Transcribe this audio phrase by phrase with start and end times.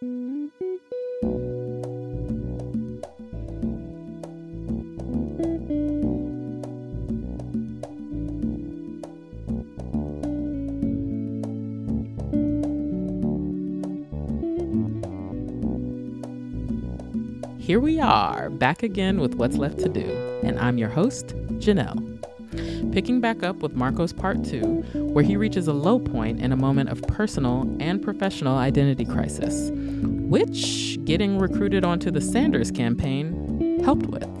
[0.00, 0.10] Here
[17.80, 21.26] we are, back again with What's Left to Do, and I'm your host,
[21.58, 22.18] Janelle.
[22.92, 24.60] Picking back up with Marcos Part 2,
[25.12, 29.70] where he reaches a low point in a moment of personal and professional identity crisis,
[30.28, 34.37] which getting recruited onto the Sanders campaign helped with.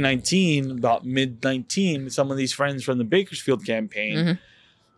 [0.00, 4.38] Twenty nineteen, about mid nineteen, some of these friends from the Bakersfield campaign Mhm.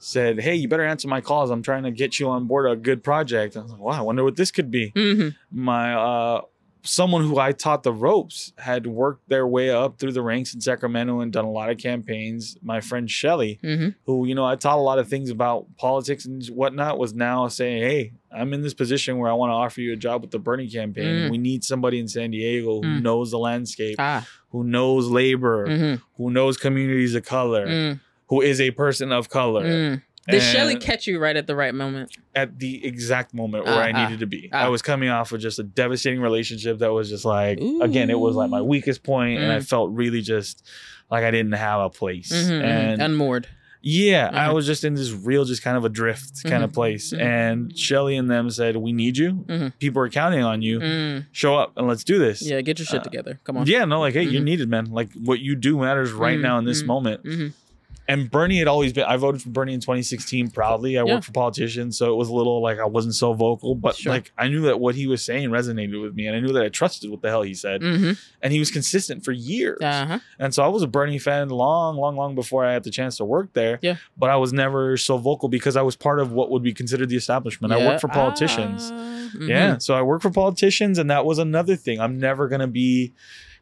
[0.01, 1.51] said, "Hey, you better answer my calls.
[1.51, 4.01] I'm trying to get you on board a good project." I was like, "Wow, I
[4.01, 5.37] wonder what this could be." Mhm.
[5.53, 6.41] my uh
[6.89, 10.61] someone who I taught the ropes had worked their way up through the ranks in
[10.61, 12.57] Sacramento and done a lot of campaigns.
[12.63, 13.95] My friend Shelly, Mhm.
[14.07, 17.49] who you know I taught a lot of things about politics and whatnot, was now
[17.49, 20.31] saying, "Hey, I'm in this position where I want to offer you a job with
[20.31, 21.27] the Bernie campaign.
[21.27, 21.31] Mm.
[21.31, 23.03] We need somebody in San Diego who Mm.
[23.03, 24.27] knows the landscape, Ah.
[24.51, 26.03] who knows labor, Mhm.
[26.17, 28.01] who knows communities of color, Mm.
[28.29, 30.33] who is a person of color." Mm.
[30.33, 32.17] Did Shelly catch you right at the right moment?
[32.35, 34.49] at the exact moment where Ah, I ah, needed to be.
[34.53, 34.67] ah.
[34.67, 38.19] I was coming off of just a devastating relationship that was just like again, it
[38.19, 38.65] was like my Ooh.
[38.65, 39.69] weakest point, and I Mm.
[39.69, 40.63] felt really just
[41.11, 42.31] like I didn't have a place.
[42.33, 42.63] Mhm, mhm.
[42.63, 43.49] And Unmoored.
[43.81, 44.55] yeah, I Mhm.
[44.55, 47.13] was just in this real, just kind of a drift kind of Mhm, place.
[47.13, 47.21] mhm.
[47.21, 49.45] And Shelly and them said, "We need you.
[49.49, 49.73] Mhm.
[49.81, 50.79] People are counting on you.
[50.81, 51.25] Mm.
[51.33, 53.41] Show up and let's do this." Yeah, get your shit Uh, together.
[53.45, 53.67] Come on.
[53.67, 54.87] Yeah, no, like, hey, you're needed, man.
[54.93, 57.21] Like, what you do matters right Mm, now in this mm, moment.
[58.11, 59.05] And Bernie had always been.
[59.05, 60.97] I voted for Bernie in 2016 proudly.
[60.97, 61.13] I Yeah.
[61.15, 64.11] worked for politicians, so it was a little like I wasn't so vocal, but Sure.
[64.13, 66.65] like I knew that what he was saying resonated with me, and I knew that
[66.65, 67.83] I trusted what the hell he said.
[67.83, 68.19] Mhm.
[68.43, 69.79] And he was consistent for years.
[69.83, 70.21] Uh-huh.
[70.39, 73.19] And so I was a Bernie fan long, long, long before I had the chance
[73.19, 73.79] to work there.
[73.83, 73.97] Yeah.
[74.17, 77.11] But I was never so vocal because I was part of what would be considered
[77.11, 77.75] the establishment.
[77.75, 77.89] I Yeah.
[77.89, 78.91] worked for politicians.
[78.91, 79.49] Ah, mhm.
[79.51, 79.77] Yeah.
[79.79, 82.01] So I work for politicians, and that was another thing.
[82.01, 83.13] I'm never gonna be,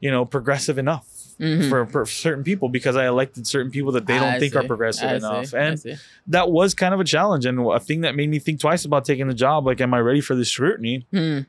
[0.01, 1.07] you know, progressive enough.
[1.41, 1.69] Mhm.
[1.69, 4.63] For, for certain people because I elected certain people that they don't I think are
[4.65, 5.47] progressive I enough.
[5.49, 5.57] see.
[5.59, 5.99] And
[6.29, 9.05] that was kind of a challenge and a thing that made me think twice about
[9.05, 9.67] taking the job.
[9.67, 11.07] Like, am I ready for this scrutiny?
[11.11, 11.41] Hmm.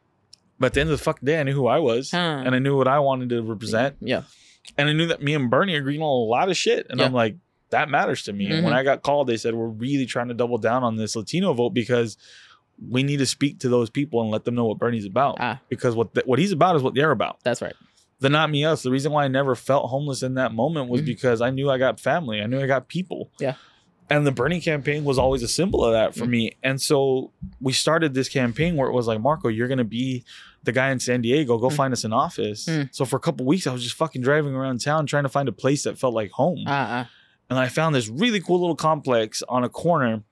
[0.60, 2.18] But at the end of the fucking day, I knew who I was Huh.
[2.18, 3.96] and I knew what I wanted to represent.
[4.02, 4.24] Yeah.
[4.78, 6.88] And I knew that me and Bernie agreed on a lot of shit.
[6.90, 7.06] And Yeah.
[7.06, 7.36] I'm like,
[7.70, 8.48] that matters to me.
[8.48, 8.78] And when Mhm.
[8.78, 11.70] I got called, they said, we're really trying to double down on this Latino vote
[11.74, 12.18] because
[12.90, 15.38] we need to speak to those people and let them know what Bernie's about.
[15.40, 15.60] Ah.
[15.70, 17.38] Because what the, what he's about is what they're about.
[17.44, 17.74] That's right.
[18.20, 18.82] The not me us.
[18.84, 21.06] The reason why I never felt homeless in that moment was Mhm.
[21.06, 22.42] because I knew I got family.
[22.42, 23.32] I knew I got people.
[23.40, 23.54] Yeah.
[24.10, 26.30] And the Bernie campaign was always a symbol of that for Mhm.
[26.30, 26.52] me.
[26.64, 30.24] And so we started this campaign where it was like, Marco, you're going to be
[30.64, 31.58] the guy in San Diego.
[31.58, 31.74] Go Mm.
[31.76, 32.66] find us an office.
[32.68, 32.90] Mm.
[32.92, 35.48] So for a couple weeks, I was just fucking driving around town trying to find
[35.50, 36.64] a place that felt like home.
[36.68, 37.06] Uh-uh.
[37.50, 40.24] and I found this really cool little complex on a corner.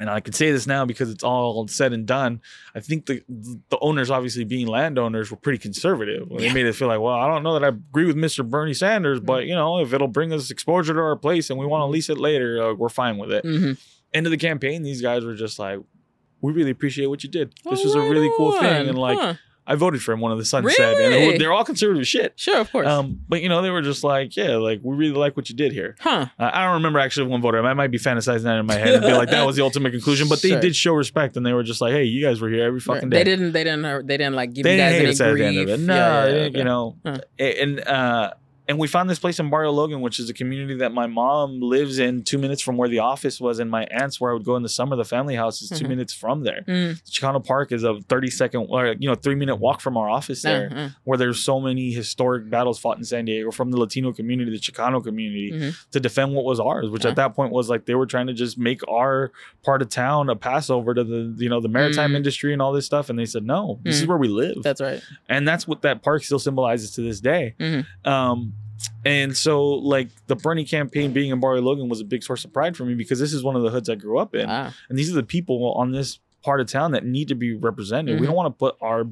[0.00, 2.40] And I can say this now because it's all said and done.
[2.74, 6.28] I think the the owners, obviously being landowners, were pretty conservative.
[6.28, 6.52] They Yeah.
[6.54, 8.48] made it feel like, well, I don't know that I agree with Mr.
[8.48, 11.66] Bernie Sanders, but you know, if it'll bring us exposure to our place and we
[11.66, 13.44] want to lease it later, uh, we're fine with it.
[13.44, 13.76] Mhm.
[14.14, 15.80] End of the campaign, these guys were just like,
[16.40, 17.52] we really appreciate what you did.
[17.68, 18.60] This was a right really cool on.
[18.60, 19.34] thing, and like Huh.
[19.70, 20.20] I voted for him.
[20.20, 21.36] One of the sons said, and Really?
[21.38, 22.32] they're all conservative shit.
[22.36, 22.88] Sure, of course.
[22.88, 25.54] Um, but you know, they were just like, yeah, like we really like what you
[25.54, 25.94] did here.
[26.00, 26.26] huh.
[26.38, 27.64] Uh, I don't remember actually one voter.
[27.64, 29.90] I might be fantasizing that in my head and be like, that was the ultimate
[29.92, 30.26] conclusion.
[30.28, 30.60] But they Sure.
[30.60, 33.02] did show respect and they were just like, hey, you guys were here every fucking
[33.02, 33.10] Right.
[33.10, 33.18] day.
[33.18, 33.52] They didn't.
[33.52, 34.06] They didn't.
[34.06, 35.38] They didn't like give They you guys any grief.
[35.38, 35.80] the end of it.
[35.86, 36.58] No, Yeah, yeah, they didn't, okay.
[36.58, 36.96] you know.
[37.04, 37.18] Huh.
[37.38, 38.30] And uh,
[38.68, 41.60] and we found this place in Barrio Logan, which is a community that my mom
[41.60, 44.44] lives in, two minutes from where the office was, and my aunt's where I would
[44.44, 44.94] go in the summer.
[44.94, 45.88] The family house is 2 Mhm.
[45.88, 46.64] minutes from there.
[46.68, 47.02] Mm.
[47.10, 50.42] Chicano Park is a thirty second, or you know, three minute walk from our office
[50.42, 50.88] there, uh.
[51.04, 54.58] where there's so many historic battles fought in San Diego from the Latino community, the
[54.58, 55.90] Chicano community Mhm.
[55.92, 57.10] to defend what was ours, which Yeah.
[57.10, 59.32] at that point was like they were trying to just make our
[59.64, 62.16] part of town a passover to the you know the maritime Mm.
[62.16, 63.08] industry and all this stuff.
[63.08, 64.08] And they said, no, this is Mm.
[64.08, 65.00] where we live, That's right.
[65.28, 67.54] and that's what that park still symbolizes to this day.
[67.58, 67.86] Mhm.
[68.06, 68.52] Um,
[69.04, 72.52] and so like the Bernie campaign being in Barrio Logan was a big source of
[72.52, 74.72] pride for me because this is one of the hoods I grew up in, Ah.
[74.88, 78.18] and these are the people on this part of town that need to be represented.
[78.20, 78.28] We Mhm.
[78.30, 79.06] don't want to put our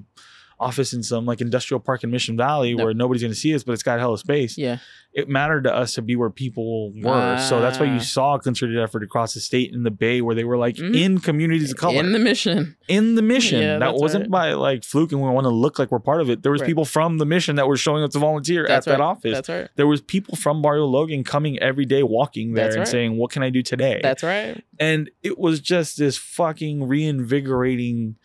[0.58, 2.84] office in some like industrial park in Mission Valley Nope.
[2.84, 4.56] where nobody's going to see us, but it's got a hella space.
[4.56, 4.78] Yeah.
[5.16, 7.38] It mattered to us to be where people were.
[7.38, 7.94] so that's why Ah.
[7.94, 10.76] you saw a concerted effort across the state in the Bay where they were like
[10.76, 10.94] Mhm.
[10.94, 12.76] in communities of color In the mission.
[12.86, 13.60] in the mission.
[13.62, 14.30] Yeah, that wasn't right.
[14.30, 16.42] by like fluke and we want to look like we're part of it.
[16.42, 16.66] There was Right.
[16.68, 19.32] people from the mission that were showing up to volunteer That's at that office.
[19.32, 19.68] That's right.
[19.76, 22.88] there was people from Barrio Logan coming every day walking there That's and right.
[22.88, 24.00] saying, What can I do today?
[24.02, 24.62] That's right.
[24.78, 28.16] and it was just this fucking reinvigorating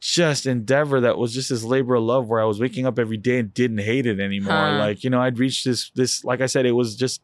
[0.00, 3.16] just endeavor that was just this labor of love where I was waking up every
[3.16, 4.52] day and didn't hate it anymore.
[4.52, 4.78] Huh.
[4.78, 7.22] Like, you know, I'd reached this this like I said, it was just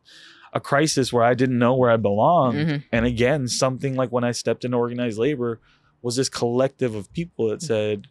[0.53, 2.59] a crisis where I didn't know where I belonged.
[2.59, 2.85] Mhm.
[2.93, 5.61] And again, something like when I stepped into organized labor
[6.03, 8.07] was this collective of people that said,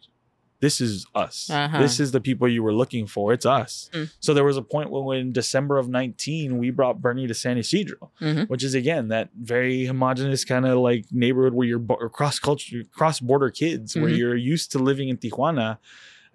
[0.64, 1.50] This is us.
[1.50, 1.78] Uh-huh.
[1.84, 3.32] This is the people you were looking for.
[3.36, 3.90] It's us.
[3.92, 4.10] Mm.
[4.20, 7.56] So there was a point when, in December of 19, we brought Bernie to San
[7.58, 8.48] Ysidro, Mhm.
[8.48, 11.84] which is again that very homogenous kind of like neighborhood where you're
[12.18, 14.16] cross culture, cross border kids, where Mhm.
[14.18, 15.76] you're used to living in Tijuana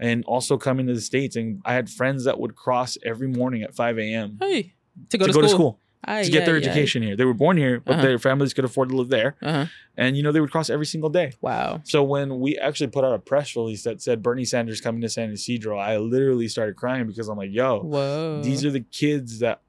[0.07, 1.35] and also coming to the States.
[1.35, 4.37] And I had friends that would cross every morning at 5 a.m.
[4.39, 4.73] Hey.
[5.09, 5.49] To go to to, go school.
[5.49, 6.61] to school To get their ay, ay.
[6.61, 7.15] education here.
[7.15, 8.01] They were born here, but Uh-huh.
[8.03, 9.35] their families could afford to live there.
[9.41, 9.65] Uh-huh.
[9.97, 11.33] And, you know, they would cross every single day.
[11.41, 11.81] Wow.
[11.83, 15.09] So when we actually put out a press release that said Bernie Sanders coming to
[15.09, 18.41] San Ysidro, I literally started crying because I'm like, yo, Whoa.
[18.41, 19.61] these are the kids that,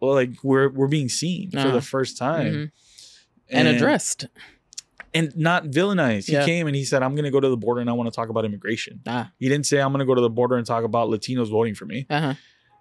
[0.00, 1.70] well, like we're we're being seen for Uh-huh.
[1.70, 2.70] the first time Mhm.
[3.50, 4.26] and addressed.
[5.14, 6.26] and not villainized.
[6.26, 8.06] He came and he said, "I'm going to go to the border and I want
[8.12, 9.30] to talk about immigration." Ah.
[9.38, 11.74] He didn't say, "I'm going to go to the border and talk about Latinos voting
[11.74, 12.34] for me." Uh-huh.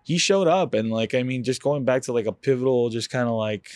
[0.05, 3.09] He showed up and like I mean, just going back to like a pivotal, just
[3.09, 3.67] kind of like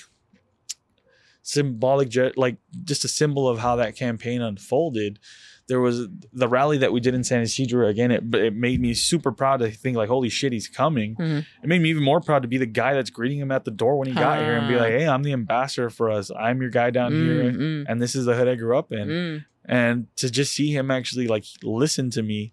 [1.41, 5.19] symbolic, like just a symbol of how that campaign unfolded.
[5.67, 8.09] There was the rally that we did in San Ysidro again.
[8.11, 11.15] It, it made me super proud to think like, holy shit, he's coming.
[11.15, 11.45] Mhm.
[11.63, 13.71] It made me even more proud to be the guy that's greeting him at the
[13.71, 14.79] door when he got here and be Ah.
[14.79, 16.31] like, hey, I'm the ambassador for us.
[16.37, 18.91] I'm your guy down here, Mm, mm, and this is the hood I grew up
[18.91, 19.07] in.
[19.07, 19.45] mm.
[19.65, 22.51] And to just see him actually like listen to me,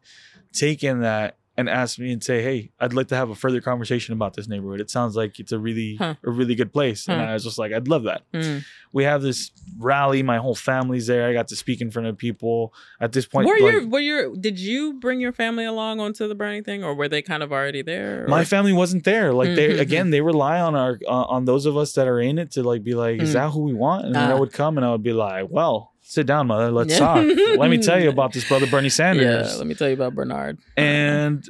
[0.52, 3.60] take in that, and ask me and say, "Hey, I'd like to have a further
[3.60, 4.80] conversation about this neighborhood.
[4.80, 6.14] It sounds like it's a really Huh.
[6.24, 8.64] a really good place." And I was just like, "I'd love that." Mm.
[8.92, 10.22] We have this rally.
[10.22, 11.28] My whole family's there.
[11.28, 12.72] I got to speak in front of people.
[13.00, 16.26] At this point, Were like, your were your did you bring your family along onto
[16.28, 18.26] the Bernie thing, or were they kind of already there?
[18.28, 19.32] my family wasn't there.
[19.32, 19.80] Like they Mhm.
[19.86, 22.62] again, they rely on our uh, on those of us that are in it to
[22.62, 23.34] like be like, "Is Mm.
[23.34, 24.38] that who we want?" And then I Ah.
[24.38, 26.70] would come and I would be like, "Well." Sit down, mother.
[26.70, 27.16] Let's talk.
[27.58, 29.50] Let me tell you about this brother Bernie Sanders.
[29.52, 29.58] yeah.
[29.58, 30.58] Let me tell you about Bernard.
[30.76, 31.44] and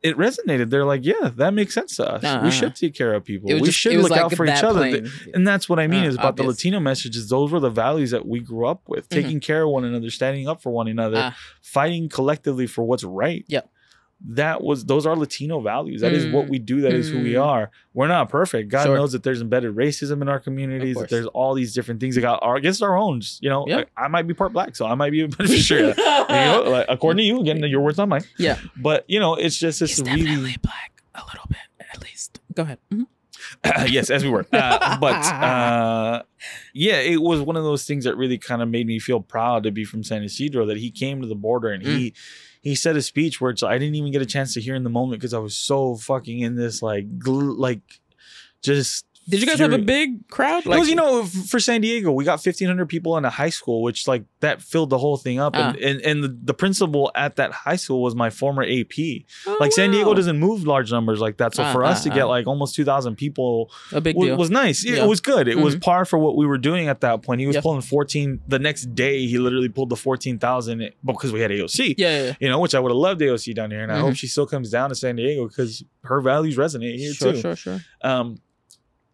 [0.00, 0.70] it resonated.
[0.70, 2.22] They're like, yeah, that makes sense to us.
[2.24, 2.40] Uh-huh.
[2.44, 3.48] We should take care of people.
[3.52, 4.78] We just- should look like out for each other.
[4.88, 5.10] plain.
[5.34, 6.44] And that's what I mean Uh, is about the.
[6.44, 7.28] Latino messages.
[7.28, 9.14] Those were the values that we grew up with: Mhm.
[9.22, 11.36] taking care of one another, standing up for one another, Ah.
[11.62, 13.44] fighting collectively for what's right.
[13.48, 13.68] Yep.
[14.26, 16.00] That was those are Latino values.
[16.00, 16.50] That is what Mm.
[16.50, 16.80] we do.
[16.80, 17.44] That is who we Mm.
[17.46, 17.70] are.
[17.94, 18.68] We're not perfect.
[18.68, 18.96] God Sure.
[18.96, 20.96] knows that there's embedded racism in our communities.
[20.96, 23.20] That there's all these different things that got our against our own.
[23.40, 23.90] You know, Yep.
[23.96, 25.94] I, I might be part black, so I might be a beneficiary.
[26.28, 28.24] You know, like, according to you, again, your words, not mine.
[28.38, 28.58] Yeah.
[28.76, 31.58] But you know, it's just it's He's really definitely black a little bit,
[31.94, 32.40] at least.
[32.54, 32.78] Go ahead.
[32.92, 33.06] Mhm.
[33.88, 34.44] yes, as we were.
[34.52, 36.22] Uh, but uh,
[36.74, 39.62] yeah, it was one of those things that really kind of made me feel proud
[39.62, 42.12] to be from San Ysidro that he came to the border and he
[42.62, 44.84] he said a speech where it's I didn't even get a chance to hear in
[44.84, 47.80] the moment because I was so fucking in this like gl- like
[48.62, 49.04] just.
[49.28, 50.64] Did you guys have a big crowd?
[50.64, 53.82] it was, you know, for San Diego, we got 1,500 people in a high school,
[53.82, 55.54] which like that filled the whole thing up.
[55.54, 55.86] And, Ah.
[55.86, 58.98] and, and the, the principal at that high school was my former AP.
[59.46, 61.54] Oh, Like San Diego doesn't move large numbers like that.
[61.54, 62.28] So Ah, for us ah, to get ah.
[62.28, 64.36] like almost 2,000 people a big wa- deal.
[64.36, 64.84] was nice.
[64.84, 65.04] It Yeah.
[65.04, 65.46] was good.
[65.46, 65.82] It was Mhm.
[65.82, 67.40] par for what we were doing at that point.
[67.40, 67.62] He was Yep.
[67.64, 69.26] pulling 14 the next day.
[69.26, 71.94] He literally pulled the 14,000 because we had AOC.
[71.98, 72.32] yeah, yeah, yeah.
[72.40, 74.00] You know, which I would have loved AOC down here, and I Mhm.
[74.02, 77.40] hope she still comes down to San Diego because her values resonate here Sure, too.
[77.40, 78.10] Sure, sure, sure.
[78.10, 78.38] Um,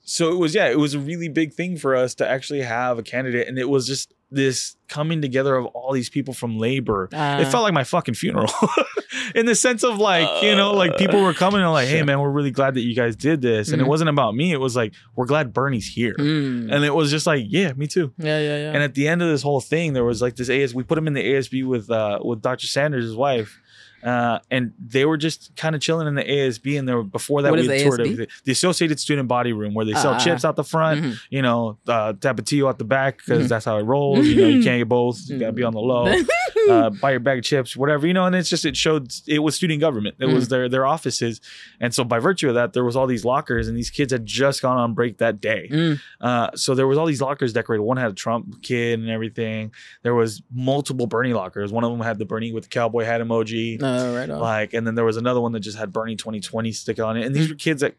[0.04, 2.98] so it was yeah, it was a really big thing for us to actually have
[2.98, 7.08] a candidate, and it was just this coming together of all these people from labor.
[7.12, 8.50] it Uh, felt like my fucking funeral,
[9.34, 12.18] in the sense of like you know, like people were coming and like, hey man,
[12.20, 13.88] we're really glad that you guys did this, and it Mhm.
[13.88, 14.52] wasn't about me.
[14.52, 16.72] It was like we're glad Bernie's here, mm.
[16.72, 18.12] and it was just like yeah, me too.
[18.18, 18.72] yeah, yeah, yeah.
[18.72, 20.74] And at the end of this whole thing, there was like this AS.
[20.74, 22.66] We put him in the ASB with uh, with Dr.
[22.66, 23.60] Sanders, his wife,
[24.04, 26.78] uh, and they were just kind of chilling in the ASB.
[26.78, 28.26] And there were before that What we toured everything.
[28.44, 30.18] The Associated Student Body Room, where they sell Ah.
[30.18, 31.02] chips out the front.
[31.02, 31.16] Mhm.
[31.30, 33.48] You know, uh, Tapatio out the back because Mhm.
[33.48, 34.26] that's how it rolls.
[34.26, 35.18] You know, you can't get both.
[35.28, 36.06] You gotta be on the low.
[36.70, 38.24] uh, buy your bag of chips, whatever, you know.
[38.26, 40.16] And it's just it showed it was student government.
[40.20, 40.34] It Mm.
[40.34, 41.40] was their their offices,
[41.80, 44.24] and so by virtue of that, there was all these lockers, and these kids had
[44.26, 45.68] just gone on break that day.
[45.70, 46.00] Mm.
[46.20, 47.82] Uh, so there was all these lockers decorated.
[47.82, 49.72] One had a Trump kid and everything.
[50.02, 51.70] There was multiple Bernie lockers.
[51.72, 53.78] One of them had the Bernie with the cowboy hat emoji.
[54.14, 54.40] Right on.
[54.40, 57.26] Like, and then there was another one that just had Bernie 2020 stick on it.
[57.26, 57.50] And these mm.
[57.50, 57.94] were kids that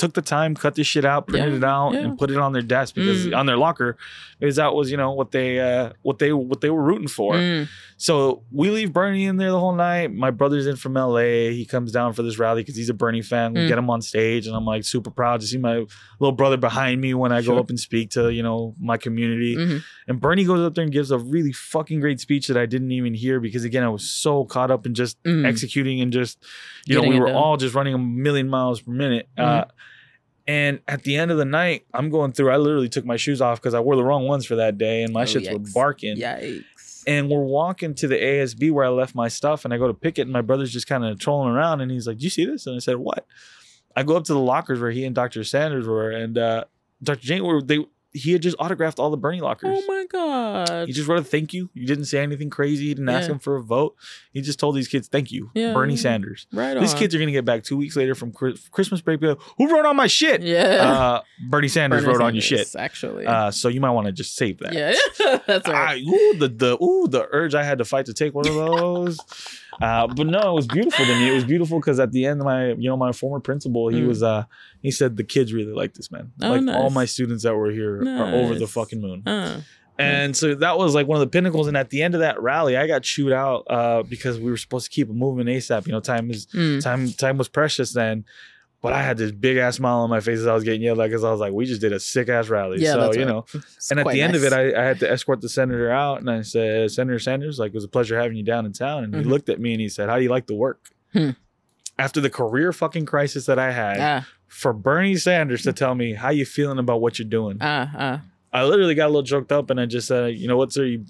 [0.00, 2.00] took the time, cut this shit out, printed Yeah, it out, yeah.
[2.00, 3.36] and put it on their desk because Mm.
[3.36, 3.96] on their locker,
[4.38, 7.34] because that was you know what they uh, what they what they were rooting for.
[7.34, 7.68] Mm.
[7.96, 10.12] So we leave Bernie in there the whole night.
[10.12, 11.50] My brother's in from LA.
[11.50, 13.52] He comes down for this rally because he's a Bernie fan.
[13.52, 13.68] We Mm.
[13.68, 15.84] get him on stage, and I'm like super proud to see my
[16.18, 17.54] little brother behind me when I Sure.
[17.54, 19.54] go up and speak to you know my community.
[19.56, 19.82] Mhm.
[20.08, 22.90] And Bernie goes up there and gives a really fucking great speech that I didn't
[22.92, 25.44] even hear because again I was so caught up in just Mm.
[25.46, 26.42] executing and just
[26.86, 27.36] you know we were done.
[27.36, 29.28] all just running a million miles per minute.
[29.36, 29.64] Uh,
[30.50, 32.50] and at the end of the night, I'm going through.
[32.50, 35.02] I literally took my shoes off because I wore the wrong ones for that day,
[35.04, 37.04] and my Oh, shits were barking Yikes.
[37.06, 39.94] and we're walking to the ASB where I left my stuff, and I go to
[39.94, 42.30] pick it, and my brother's just kind of trolling around, and he's like, "Do you
[42.30, 43.26] see this?" And I said, "What?"
[43.96, 45.42] I go up to the lockers where he and Dr.
[45.44, 46.64] Sanders were, and uh,
[47.02, 47.20] Dr.
[47.22, 47.78] Jane were they.
[48.12, 49.78] He had just autographed all the Bernie lockers.
[49.82, 50.88] Oh my god.
[50.88, 51.70] He just wrote a thank you.
[51.74, 52.88] He didn't say anything crazy.
[52.88, 53.94] He didn't ask him for a vote.
[54.32, 55.72] He just told these kids, "Thank you, Yeah.
[55.74, 56.98] Bernie Sanders." right These on.
[56.98, 59.22] kids are gonna get back two weeks later from Christmas break.
[59.22, 60.42] like, Who wrote on my shit?
[60.42, 60.60] Yeah.
[60.60, 62.74] Uh, Bernie Sanders Bernie wrote on your shit.
[62.76, 63.26] Actually.
[63.26, 64.72] Uh, so you might want to just save that.
[64.72, 64.94] yeah.
[65.46, 65.90] That's right.
[65.90, 68.54] I, ooh, the the ooh, the urge I had to fight to take one of
[68.56, 69.18] those.
[69.80, 71.30] Uh, but no, it was beautiful to me.
[71.30, 74.08] It was beautiful because at the end, my you know my former principal, he Mm.
[74.08, 74.44] was uh
[74.82, 76.32] he said the kids really like this man.
[76.42, 79.26] Oh, like all my students that were here are over the fucking moon.
[79.26, 79.60] Uh,
[79.98, 81.68] And so that was like one of the pinnacles.
[81.68, 84.56] And at the end of that rally, I got chewed out uh, because we were
[84.56, 85.86] supposed to keep it moving ASAP.
[85.86, 86.82] You know, time is mm.
[86.82, 88.24] time time was precious then.
[88.82, 91.00] But I had this big ass smile on my face as I was getting yelled
[91.00, 92.80] at because I was like, we just did a sick ass rally.
[92.80, 93.28] Yeah, so, that's you right.
[93.30, 95.90] know, It's and at the end of it, I, I had to escort the senator
[95.90, 98.72] out, and I said, "Senator Sanders, like it was a pleasure having you down in
[98.72, 99.18] town." And Mhm.
[99.18, 101.30] he looked at me and he said, "How do you like the work?" Hmm.
[101.98, 106.14] After the career fucking crisis that I had, Ah, for Bernie Sanders to tell me
[106.14, 108.22] how you feeling about what you're doing, ah, ah.
[108.52, 110.84] I literally got a little choked up, and I just said, "You know what, sir?
[110.84, 111.04] You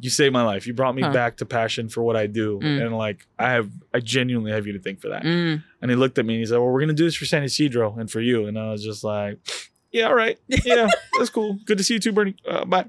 [0.00, 0.66] you saved my life.
[0.66, 1.12] You brought me Huh.
[1.12, 2.86] back to passion for what I do, Mm.
[2.86, 5.62] and like I have, I genuinely have you to thank for that." Mm.
[5.82, 7.42] And he looked at me and he said, "Well, we're gonna do this for San
[7.42, 9.38] Ysidro and for you." And I was just like,
[9.92, 11.58] "Yeah, all right, yeah, that's cool.
[11.64, 12.36] Good to see you too, Bernie.
[12.46, 12.86] Uh, bye."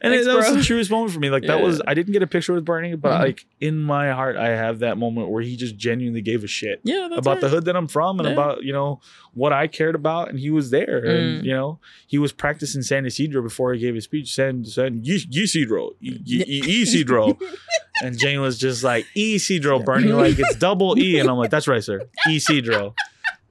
[0.00, 1.30] And Thanks, it, that was the truest moment for me.
[1.30, 1.64] Like that Yeah.
[1.64, 3.20] was I didn't get a picture with Bernie, but Mhm.
[3.20, 6.80] like in my heart, I have that moment where he just genuinely gave a shit
[6.84, 8.32] Yeah, about the hood that I'm from and Yeah.
[8.34, 9.00] about you know
[9.34, 11.44] what I cared about, and he was there, and Mm.
[11.44, 14.32] you know he was practicing San Ysidro before he gave his speech.
[14.34, 17.38] San San Isidro, Isidro,
[18.02, 21.68] and Jane was just like Isidro, Bernie, like it's double E, and I'm like, that's
[21.68, 22.94] right, sir, Isidro.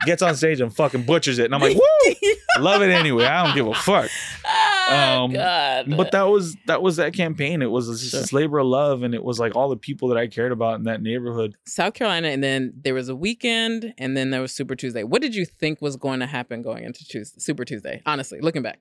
[0.05, 2.15] Gets on stage and fucking butchers it, and I'm like, woo,
[2.59, 3.25] love it anyway.
[3.25, 4.09] I don't give a fuck.
[4.45, 5.97] Ah, Um, God.
[5.97, 7.61] But that was that was that campaign.
[7.61, 8.21] It was just Sure.
[8.21, 10.75] this labor of love, and it was like all the people that I cared about
[10.75, 11.55] in that neighborhood.
[11.65, 15.03] South Carolina, and then there was a weekend, and then there was Super Tuesday.
[15.03, 18.01] What did you think was going to happen going into Tuesday, Super Tuesday?
[18.05, 18.79] Honestly, looking back.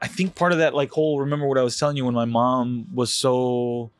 [0.00, 2.24] I think part of that like whole remember what I was telling you when my
[2.24, 3.90] mom was so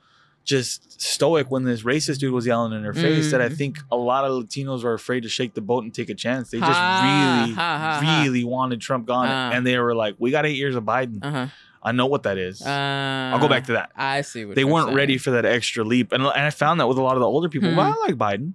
[0.49, 3.57] just stoic when this racist dude was yelling in her face that I Mhm.
[3.57, 6.51] think a lot of Latinos were afraid to shake the boat and take a chance.
[6.51, 9.51] They just Ha, really, ha, ha, really wanted Trump gone, Ah.
[9.53, 11.19] and they were like, "We got eight years of Biden.
[11.23, 11.47] Uh huh.
[11.83, 12.63] I know what that is.
[12.67, 14.47] Uh, I'll go back to that." I see.
[14.47, 14.97] What they weren't saying.
[14.97, 17.27] ready for that extra leap, and, and I found that with a lot of the
[17.29, 17.69] older people.
[17.71, 17.77] Hmm.
[17.77, 18.55] Well, I like Biden.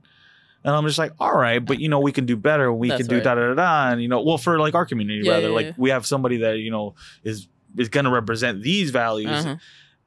[0.65, 2.71] And I'm just like, all right, but you know, we can do better.
[2.71, 3.23] We That's can do right.
[3.23, 3.91] da da da da.
[3.91, 5.73] And you know, well, for like our community, Yeah, rather, yeah, like yeah.
[5.77, 7.47] we have somebody that you know is
[7.77, 9.29] is going to represent these values.
[9.45, 9.55] Uh-huh.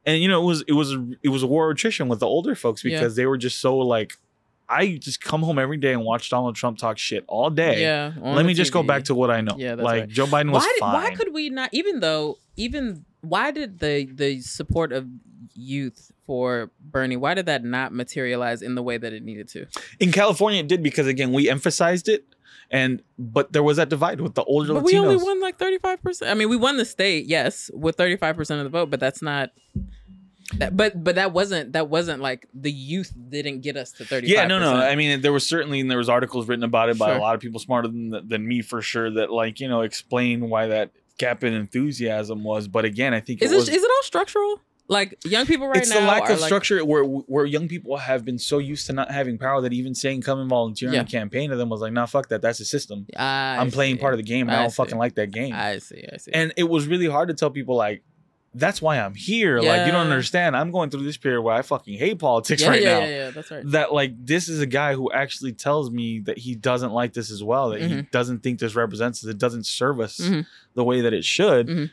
[0.07, 2.25] And you know, it was it was it was a war of attrition with the
[2.25, 2.97] older folks Yeah.
[2.97, 4.13] because they were just so like,
[4.69, 7.81] I just come home every day and watch Donald Trump talk shit all day.
[7.81, 8.13] Yeah.
[8.19, 9.55] Let me just go back to what I know.
[9.57, 10.09] Yeah, that's like right.
[10.09, 10.93] Joe Biden was why, did, fine.
[11.03, 15.05] why could we not even though even why did the the support of
[15.55, 19.65] youth for Bernie why did that not materialize in the way that it needed to
[19.99, 22.25] In California, it did because again, we emphasized it,
[22.69, 24.85] and but there was that divide with the older but Latinos.
[24.85, 28.63] we only won like 35% I mean we won the state yes with 35% of
[28.65, 29.51] the vote but that's not
[30.55, 34.29] that, but but that wasn't that wasn't like the youth didn't get us to 35
[34.29, 34.75] Yeah, no, no.
[34.75, 37.17] I mean, there was certainly and there was articles written about it by Sure.
[37.17, 39.11] a lot of people smarter than than me for sure.
[39.11, 42.67] That like you know explain why that gap in enthusiasm was.
[42.67, 43.69] But again, I think is it it was.
[43.69, 46.47] is it all structural like young people right it's now it's the lack of like,
[46.47, 49.93] structure where where young people have been so used to not having power that even
[49.93, 51.01] saying come and volunteer Yeah.
[51.01, 52.41] in a campaign to them was like, nah, fuck that.
[52.41, 53.05] That's a system.
[53.17, 54.75] I I'm playing part of the game, I, I don't see.
[54.77, 55.51] fucking like that game.
[55.53, 58.01] I see I see and it was really hard to tell people like.
[58.55, 59.59] That's why I'm here.
[59.59, 60.55] Like you don't understand.
[60.57, 63.05] I'm going through this period where I fucking hate politics yeah, right yeah, now.
[63.05, 66.39] yeah yeah that's right that like this is a guy who actually tells me that
[66.39, 68.09] he doesn't like this as well that he Mhm.
[68.11, 70.45] doesn't think this represents us it doesn't serve us Mhm.
[70.73, 71.91] the way that it should Mhm.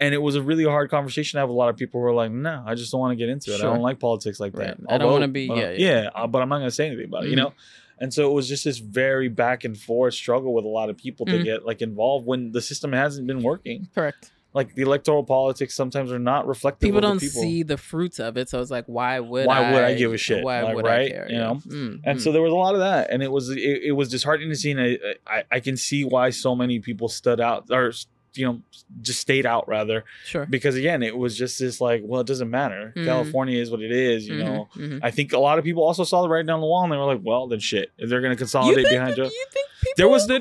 [0.00, 2.12] and it was a really hard conversation to have a lot of people who were
[2.12, 4.54] like no i just don't want to get into it i don't like politics like
[4.54, 4.76] Right.
[4.76, 6.10] that I I'll don't wanna be- but- yeah, yeah.
[6.14, 7.38] uh, but i'm not going to say anything about it you Mhm.
[7.38, 7.52] know
[7.98, 10.98] and so it was just this very back and forth struggle with a lot of
[10.98, 11.44] people to Mhm.
[11.44, 16.10] get like involved when the system hasn't been working correct like the electoral politics sometimes
[16.10, 16.80] are not reflective.
[16.88, 17.42] people of don't the people.
[17.42, 20.12] see the fruits of it, so it's like, why would Why I, would I give
[20.12, 20.42] a shit?
[20.42, 21.06] Why Like, would right?
[21.06, 21.26] I care?
[21.30, 21.54] You know?
[21.66, 22.20] Mm, and mm.
[22.20, 24.56] so there was a lot of that and it was it, it was disheartening to
[24.56, 27.92] see and I, I i can see why so many people stood out or
[28.34, 28.60] you know
[29.00, 30.44] just stayed out rather sure.
[30.46, 33.04] because again it was just this like well it doesn't matter Mhm.
[33.04, 35.00] california is what it is you Mhm, know mhm.
[35.02, 36.96] i think a lot of people also saw the right down the wall and they
[36.98, 39.68] were like well then shit if they're gonna consolidate behind joe you think?
[39.96, 40.38] There was no-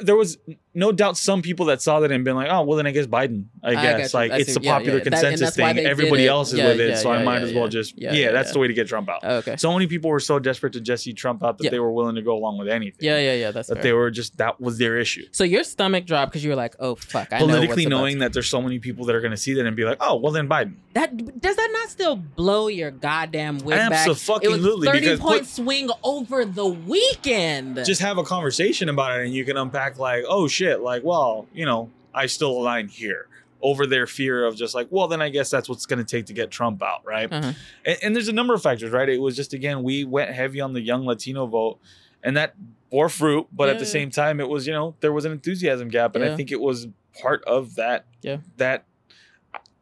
[0.00, 0.38] there was
[0.74, 3.06] no doubt some people that saw that and been like oh well then i guess
[3.06, 4.18] biden i got guess you.
[4.20, 4.60] like I it's see.
[4.60, 5.04] the Yeah, popular yeah.
[5.04, 6.28] That- and consensus that's why thing they did everybody it.
[6.28, 7.68] else is Yeah, with it yeah, so i yeah, might yeah, as well yeah.
[7.70, 8.52] just Yeah, yeah, yeah, that's yeah.
[8.52, 9.56] the way to get trump out oh, okay.
[9.56, 11.70] so many people were so desperate to just see trump out that Yeah.
[11.70, 13.50] they were willing to go along with anything yeah, yeah, yeah.
[13.50, 13.82] That's that fair.
[13.82, 16.76] they were just that was their issue so your stomach dropped because you were like,
[16.78, 19.20] "Oh fuck!" I know politically what's about knowing that there's so many people that are
[19.20, 20.74] going to see that and be like, oh, well then Biden.
[20.92, 24.06] That does that not still blow your goddamn wig back?
[24.06, 27.76] It was thirty point put- swing over the weekend.
[27.84, 31.46] Just have a conversation about it and you can unpack like, oh shit, like, well,
[31.54, 33.26] you know, I still align here
[33.62, 36.26] over their fear of just like, well, then I guess that's what's going to take
[36.26, 37.30] to get Trump out, right?
[37.30, 37.52] Uh-huh.
[37.84, 39.08] And, and there's a number of factors, right?
[39.08, 41.78] It was just again, we went heavy on the young Latino vote,
[42.22, 42.54] and that
[42.90, 43.46] bore fruit.
[43.52, 46.24] But at the same time, it was you know there was an enthusiasm gap, and
[46.24, 46.88] I think it was
[47.20, 48.06] part of that.
[48.22, 48.38] Yeah.
[48.56, 48.84] That.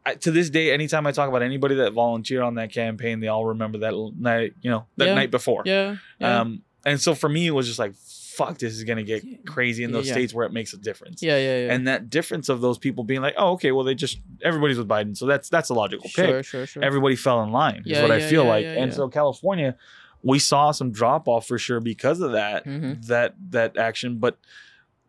[0.07, 3.29] I, to this day, anytime I talk about anybody that volunteered on that campaign, they
[3.29, 5.15] all remember that night, you know, that Yeah.
[5.15, 5.62] night before.
[5.67, 6.41] yeah, yeah.
[6.41, 7.93] Um, and so for me, it was just like,
[8.38, 10.14] fuck, this is gonna get crazy in those Yeah.
[10.14, 11.23] states where it makes a difference.
[11.23, 11.73] yeah, yeah, yeah.
[11.75, 14.88] And that difference of those people being like, oh, okay, well, they just everybody's with
[14.88, 16.85] Biden, so that's that's a logical pick sure, sure, sure.
[16.85, 19.76] everybody fell in line is Yeah, what i feel like and so california
[20.23, 23.04] we saw some drop off for sure because of that Mhm.
[23.07, 24.38] that that action but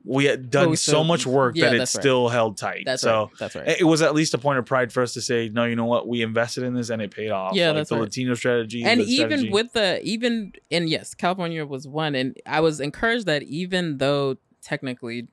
[0.05, 1.87] we had done we so still- much work yeah, that it right.
[1.87, 3.29] still held tight That's so right.
[3.39, 3.67] That's right.
[3.79, 5.85] it was at least a point of pride for us to say no you know
[5.85, 8.01] what we invested in this and it paid off Yeah, like that's the right.
[8.03, 9.49] latino strategy and even strategy.
[9.49, 14.37] with the even and yes california was one and i was encouraged that even though
[14.61, 15.27] technically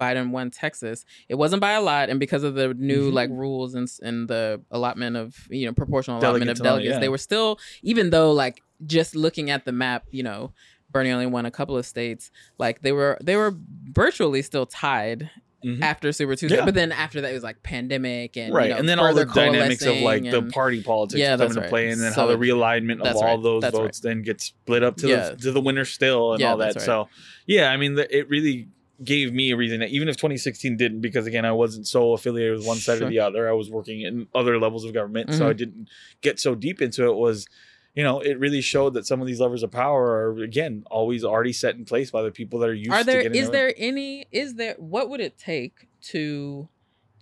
[0.00, 3.14] biden won texas it wasn't by a lot and because of the new Mhm.
[3.14, 6.98] like rules and, and the allotment of you know proportional allotment of delegates yeah.
[6.98, 10.52] they were still even though like just looking at the map you know
[10.90, 13.54] bernie only won a couple of states like they were they were
[13.92, 15.30] virtually still tied
[15.64, 15.80] Mhm.
[15.82, 16.64] after super tuesday Yeah.
[16.66, 19.14] but then after that it was like pandemic and you right know, and then all
[19.14, 21.68] the dynamics of like coalescing the party politics Yeah, come into right.
[21.70, 23.42] play and then So how the realignment of all right.
[23.42, 25.30] those That's votes then gets split up to Yeah.
[25.30, 27.08] the to the winner still and all that so
[27.46, 28.68] yeah i mean the, it really
[29.02, 32.58] gave me a reason that even if 2016 didn't because again i wasn't so affiliated
[32.58, 33.06] with one side Sure.
[33.06, 35.50] or the other i was working in other levels of government so Mhm.
[35.50, 35.88] i didn't
[36.20, 37.46] get so deep into it was
[37.96, 41.24] you know it really showed that some of these levers of power are again always
[41.24, 43.74] already set in place by the people that are used are there to is there
[43.76, 46.68] any is there what would it take to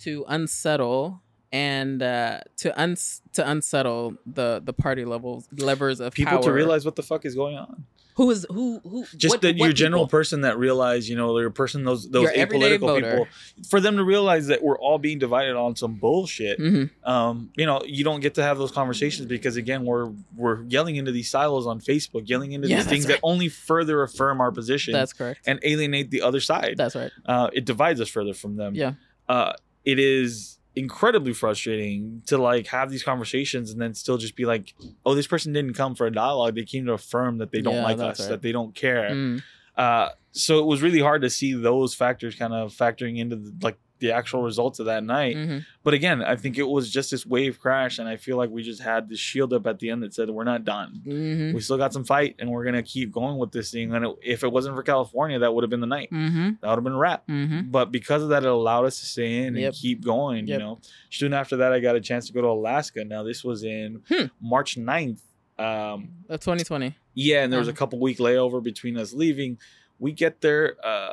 [0.01, 6.27] to unsettle and uh to uns to unsettle the the party levels levers of power.
[6.27, 9.41] people to realize what the fuck is going on who is who who just what,
[9.43, 10.19] the, what your general people?
[10.19, 13.27] person that realize you know your person those those Your apolitical people
[13.69, 16.91] for them to realize that we're all being divided on some bullshit Mhm.
[17.05, 20.97] um you know you don't get to have those conversations because again we're we're yelling
[20.97, 23.15] into these silos on facebook yelling into Yeah, these things right.
[23.15, 27.11] that only further affirm our position that's correct and alienate the other side that's right
[27.27, 28.93] uh it divides us further from them Yeah.
[29.29, 34.45] uh it is incredibly frustrating to like have these conversations and then still just be
[34.45, 34.75] like
[35.07, 37.75] oh this person didn't come for a dialogue they came to affirm that they don't
[37.77, 38.29] Yeah, like us right.
[38.31, 39.43] that they don't care Mm.
[39.77, 43.55] uh, so it was really hard to see those factors kind of factoring into the,
[43.63, 45.35] like the actual results of that night.
[45.35, 45.65] Mhm.
[45.83, 48.63] But again, I think it was just this wave crash, and I feel like we
[48.63, 51.01] just had this shield up at the end that said we're not done.
[51.07, 51.55] Mhm.
[51.55, 53.95] We still got some fight, and we're gonna keep going with this thing.
[53.95, 56.11] And it, if it wasn't for California, that would have been the night.
[56.13, 56.61] Mhm.
[56.61, 57.27] That would have been a wrap.
[57.29, 57.71] Mhm.
[57.73, 59.75] But because of that, it allowed us to stay in and Yep.
[59.75, 60.47] keep going.
[60.47, 63.05] You know, soon after that, I got a chance to go to Alaska.
[63.05, 64.27] Now this was in Hmm.
[64.41, 65.23] March 9th.
[65.59, 66.95] Um, Uh, 2020.
[67.15, 67.79] yeah, and there was a Uh-huh.
[67.79, 69.57] couple week layover between us leaving.
[69.99, 70.75] We get there.
[70.85, 71.09] Uh,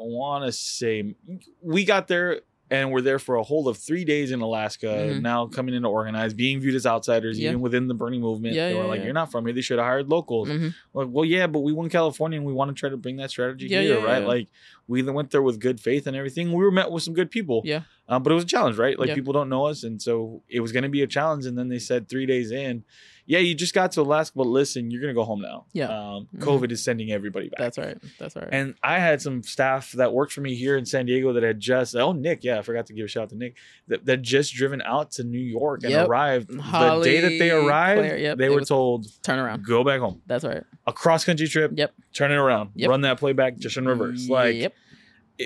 [0.00, 1.14] want to say
[1.62, 2.40] we got there
[2.72, 4.86] and we're there for a whole of three days in Alaska.
[4.86, 5.22] Mhm.
[5.22, 7.48] Now coming in to organize, being viewed as outsiders, Yeah.
[7.48, 8.54] even within the Bernie movement.
[8.54, 9.02] Yeah, they were yeah, like.
[9.02, 9.52] "You're not from here.
[9.52, 10.72] They should have hired locals." Mhm.
[10.94, 13.30] Like, well, yeah, but we won California and we want to try to bring that
[13.30, 14.24] strategy here, right?
[14.24, 14.46] Like
[14.86, 16.52] we went there with good faith and everything.
[16.52, 17.62] We were met with some good people.
[17.64, 17.82] Yeah.
[18.08, 18.96] Uh, but it was a challenge, right?
[18.98, 21.46] Like people don't know us, and so it was going to be a challenge.
[21.46, 22.84] And then they said three days in,
[23.30, 25.64] yeah, you just got to Alaska, but listen, you're to go home now.
[25.72, 25.86] Yeah.
[25.86, 26.40] Um, Mhm.
[26.40, 27.58] COVID is sending everybody back.
[27.60, 27.96] That's right.
[28.18, 28.48] That's right.
[28.50, 31.60] And I had some staff that worked for me here in San Diego that had
[31.60, 33.54] just oh Nick, yeah, I forgot to give a shout out to Nick
[33.86, 36.08] that that just driven out to New York and Yep.
[36.08, 36.54] arrived.
[36.58, 39.64] Holly, the day that they arrived, Claire, yep, they it were told Turn around.
[39.64, 40.20] go back home.
[40.26, 40.64] That's right.
[40.88, 41.92] A cross country trip, Yep.
[42.12, 42.90] turn it around, Yep.
[42.90, 44.28] run that playback just in reverse.
[44.28, 44.74] Like Yep.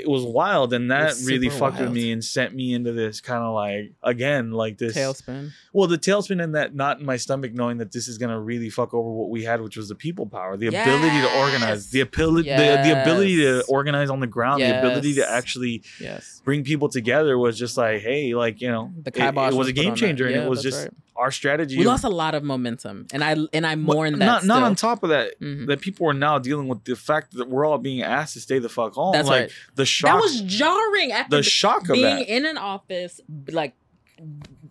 [0.02, 3.44] It was wild and that really fucked with me and sent me into this kind
[3.44, 5.52] of like again like this Tailspin.
[5.72, 8.70] well the tailspin and that knot in my stomach knowing that this is gonna really
[8.70, 12.00] fuck over what we had which was the people power the ability to organize the
[12.00, 16.40] ability the, the ability to organize on the ground the ability to actually Yes.
[16.44, 19.72] bring people together was just like hey like you know The it, it was a
[19.72, 20.90] game changer and Yeah, it was just right.
[21.16, 24.24] Our strategy We lost a lot of momentum, and I and I mourn that.
[24.24, 25.66] not not on top of that Mhm.
[25.68, 28.58] that people are now dealing with the fact that we're all being asked to stay
[28.58, 29.50] the fuck home That's like right.
[29.76, 30.16] the shock.
[30.16, 31.12] That was jarring.
[31.12, 33.74] After the shock of being that in an office, like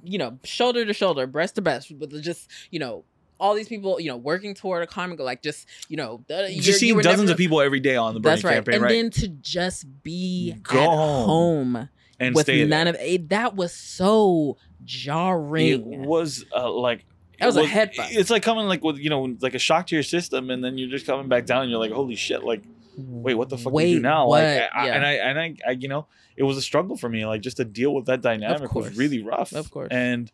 [0.03, 3.03] you know, shoulder to shoulder, breast to breast, with just you know
[3.39, 6.53] all these people, you know, working toward a common goal, like just you know, you're-
[6.55, 8.53] just you seeing were dozens never- of people every day on the Bernie That's right,
[8.55, 8.89] campaign, and right?
[8.89, 11.25] then to just be Go at home.
[11.75, 12.93] home, and with stay none there.
[12.95, 13.29] of it.
[13.29, 14.57] That was so
[15.73, 17.05] It was uh, like
[17.39, 18.11] That was it a head fuck.
[18.11, 20.77] It's like coming like with you know like a shock to your system, and then
[20.77, 22.63] you're just coming back down, and you're like, holy shit, like
[22.97, 24.27] wait, what the fuck do you do now?
[24.27, 24.43] what?
[24.43, 24.93] Like, I, Yeah.
[24.95, 26.05] and I and I, I, you know,
[26.37, 29.23] it was a struggle for me, like just to deal with that dynamic was really
[29.23, 29.51] rough.
[29.53, 29.89] Of course.
[29.91, 30.31] and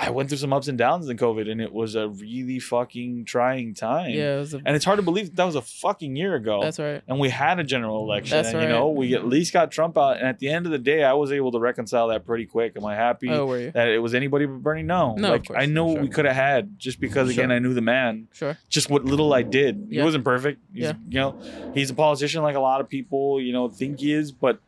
[0.00, 3.24] I went through some ups and downs in COVID, and it was a really fucking
[3.24, 4.10] trying time.
[4.10, 6.36] Yeah, it was a, and it's hard to believe that, that was a fucking year
[6.36, 6.62] ago.
[6.62, 7.02] that's right.
[7.08, 8.10] and we had a general mm-hmm.
[8.10, 9.30] election, That's and you know, we at mm-hmm.
[9.30, 10.18] least got Trump out.
[10.18, 12.74] And at the end of the day, I was able to reconcile that pretty quick.
[12.76, 13.28] Am I happy?
[13.28, 13.72] Oh, were you?
[13.72, 14.84] that it was anybody but Bernie.
[14.84, 15.94] No, No, of like course, I know sure.
[15.94, 17.56] what we could have had just because again Sure.
[17.56, 18.28] I knew the man.
[18.32, 18.56] Sure.
[18.68, 19.88] Just what little I did.
[19.90, 20.60] He wasn't perfect.
[20.72, 20.92] He's, Yeah.
[21.08, 24.30] You know, he's a politician like a lot of people you know think he is,
[24.30, 24.60] but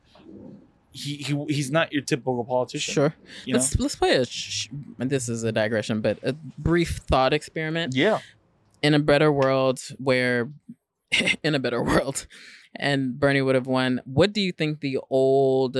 [0.92, 2.94] he, he he's not your typical politician.
[2.94, 3.14] Sure.
[3.44, 3.59] You know.
[3.59, 4.26] let's let's play a.
[4.26, 7.94] Sh- this is a digression, but a brief thought experiment.
[7.94, 8.18] Yeah.
[8.83, 10.50] in a better world where
[11.42, 12.26] in a better world
[12.76, 15.76] and bernie would have won what do you think the old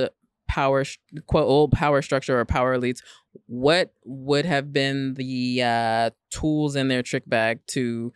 [0.47, 0.83] power
[1.25, 2.99] quote old power structure or power elites
[3.47, 8.11] what would have been the uh tools in their trick bag to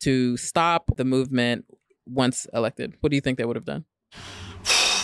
[0.00, 1.64] to stop the movement
[2.06, 3.84] once elected what do you think they would have done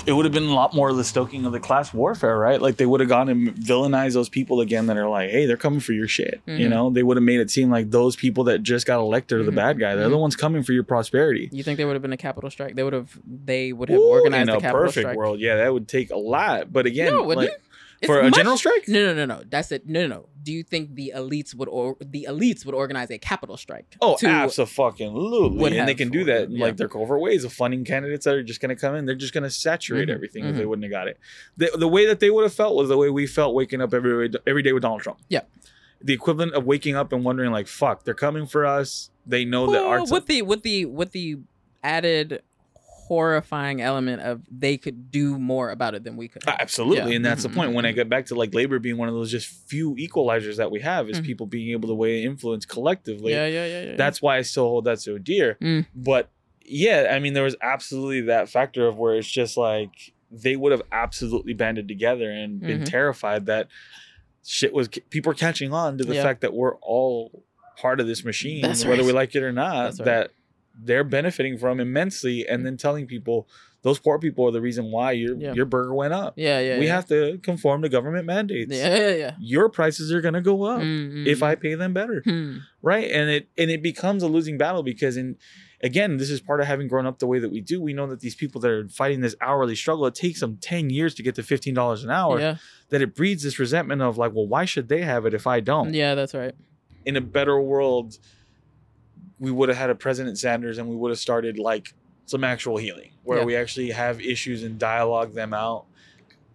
[0.07, 2.63] It would have been a lot more of the stoking of the class warfare, right?
[2.63, 5.57] Like they would have gone and villainized those people again that are like, hey, they're
[5.57, 6.41] coming for your shit.
[6.47, 6.71] You Mhm.
[6.71, 9.43] know, they would have made it seem like those people that just got elected are
[9.45, 9.57] the Mhm.
[9.57, 9.97] bad guy.
[9.97, 11.49] They're the ones coming for your prosperity.
[11.53, 13.99] you think there would have been a capital strike they would have they would have
[13.99, 16.73] Ooh, organized in a capital perfect strike world, yeah, that would take a lot.
[16.73, 17.49] But again, no, wouldn't.
[17.49, 17.61] like,
[18.01, 19.43] It's for a much- general strike, No, no, no, no.
[19.49, 19.87] That's it.
[19.89, 20.29] No, no, no.
[20.43, 23.97] Do you think the elites would or the elites would organize a capital strike?
[24.01, 26.65] oh, absolutely, and they can do that in yeah.
[26.67, 29.07] like their covert ways of funding candidates that are just going to come in.
[29.07, 30.59] They're just going to saturate Mhm, everything if mhm.
[30.59, 31.19] they wouldn't have got it.
[31.57, 33.93] The, the way that they would have felt was the way we felt waking up
[33.95, 35.19] every every day with Donald Trump.
[35.29, 35.43] Yeah.
[36.03, 39.71] the equivalent of waking up and wondering like, "Fuck, they're coming for us." They know
[39.73, 41.39] that our with the with the with the
[41.83, 42.43] added
[43.07, 46.47] horrifying element of they could do more about it than we could.
[46.47, 47.17] Uh, Absolutely, Yeah.
[47.17, 47.73] and that's Mhm, the point.
[47.73, 47.97] When I mhm.
[47.97, 51.09] get back to like labor being one of those just few equalizers that we have,
[51.09, 51.25] is Mhm.
[51.25, 53.33] people being able to weigh influence collectively.
[53.33, 53.97] yeah, yeah, yeah, yeah.
[53.97, 55.57] That's why I still hold that so dear.
[55.61, 55.87] Mm.
[55.95, 56.31] But
[56.65, 60.73] yeah, I mean, there was absolutely that factor of where it's just like they would
[60.73, 62.87] have absolutely banded together and been Mhm.
[62.91, 63.69] terrified that
[64.45, 66.23] shit was people are catching on to the Yeah.
[66.25, 67.45] fact that we're all
[67.79, 69.07] part of this machine, That's whether right.
[69.07, 69.97] we like it or not.
[69.97, 70.31] That's right.
[70.79, 73.49] They're benefiting from immensely, and then telling people
[73.83, 75.53] those poor people are the reason why your Yeah.
[75.53, 76.35] your burger went up.
[76.37, 76.79] yeah, yeah.
[76.79, 76.95] we yeah.
[76.95, 78.75] have to conform to government mandates.
[78.75, 79.31] Yeah, yeah, yeah.
[79.39, 82.59] Your prices are gonna go up Mm, if mm, I pay them better hmm.
[82.83, 85.37] right and it and it becomes a losing battle because in
[85.83, 88.07] again this is part of having grown up the way that we do we know
[88.09, 91.23] that these people that are fighting this hourly struggle it takes them 10 years to
[91.23, 92.57] get to $15 an hour yeah,
[92.89, 95.61] that it breeds this resentment of like well why should they have it if i
[95.61, 96.15] don't yeah.
[96.17, 96.55] That's right.
[97.05, 98.19] in a better world
[99.39, 101.95] we would have had a president sanders and we would have started like
[102.27, 103.45] some actual healing where Yeah.
[103.45, 105.85] we actually have issues and dialogue them out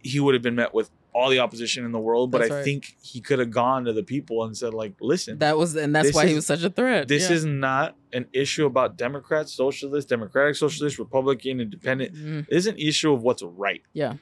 [0.04, 2.56] he would have been met with all the opposition in the world but That's i
[2.56, 2.64] right.
[2.64, 5.94] think he could have gone to the people and said like listen That was, and
[5.96, 7.08] that's why he was such a threat.
[7.08, 7.36] this yeah.
[7.36, 12.14] is not an issue about Democrats, socialists, Democratic socialists, Republican, Independent.
[12.16, 13.82] Mm, It is an issue of what's right.
[13.94, 14.16] Yeah.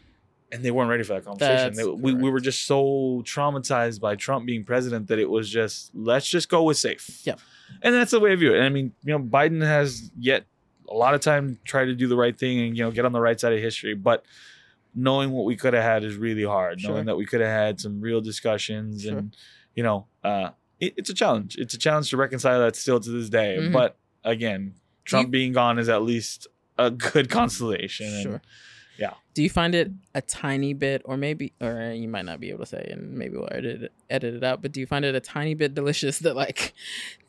[0.51, 1.73] And they weren't ready for that conversation.
[1.75, 5.89] They- we, we were just so traumatized by Trump being president that it was just,
[5.95, 7.21] let's just go with safe.
[7.23, 7.35] Yeah.
[7.81, 8.61] And that's the way I view it.
[8.61, 10.45] I mean, you know, Biden has yet
[10.89, 13.11] a lot of time tried to do the right thing and, you know, get on
[13.11, 13.93] the right side of history.
[13.93, 14.25] But
[14.95, 16.81] knowing what we could have had is really hard.
[16.81, 16.91] Sure.
[16.91, 19.17] Knowing that we could have had some real discussions Sure.
[19.19, 19.35] and,
[19.75, 21.57] you know, uh, it, it's a challenge.
[21.57, 23.57] It's a challenge to reconcile that still to this day.
[23.59, 23.71] Mhm.
[23.71, 24.73] But again,
[25.05, 28.07] Trump you- being gone is at least a good consolation.
[28.07, 28.41] And Sure.
[28.99, 29.13] Yeah.
[29.33, 32.59] Do you find it a tiny bit, or maybe, or you might not be able
[32.59, 35.15] to say, and maybe we'll edit it, edit it out, but do you find it
[35.15, 36.73] a tiny bit delicious that like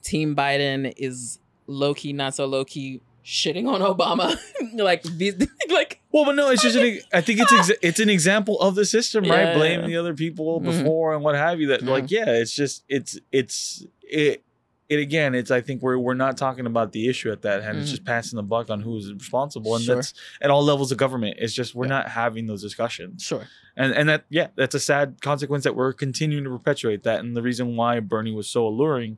[0.02, 4.36] Team Biden is low key, not so low key, shitting on Obama,
[4.74, 5.34] like these,
[5.70, 8.74] like Well, but no, it's just an, I think it's exa- it's an example of
[8.74, 9.40] the system, right?
[9.48, 9.86] yeah, Blaming yeah.
[9.86, 10.64] the other people Mhm.
[10.64, 11.68] before and what have you.
[11.68, 11.88] That Mhm.
[11.88, 14.42] like, yeah, it's just it's it's it
[14.90, 17.78] it again, it's I think we're we're not talking about the issue at that hand.
[17.78, 17.92] It's Mhm.
[17.92, 19.94] just passing the buck on who's responsible, and Sure.
[19.94, 21.36] that's at all levels of government.
[21.38, 21.90] It's just we're Yeah.
[21.90, 23.46] not having those discussions, Sure.
[23.76, 27.20] and and that yeah, that's a sad consequence that we're continuing to perpetuate that.
[27.20, 29.16] And the reason why Bernie was so alluring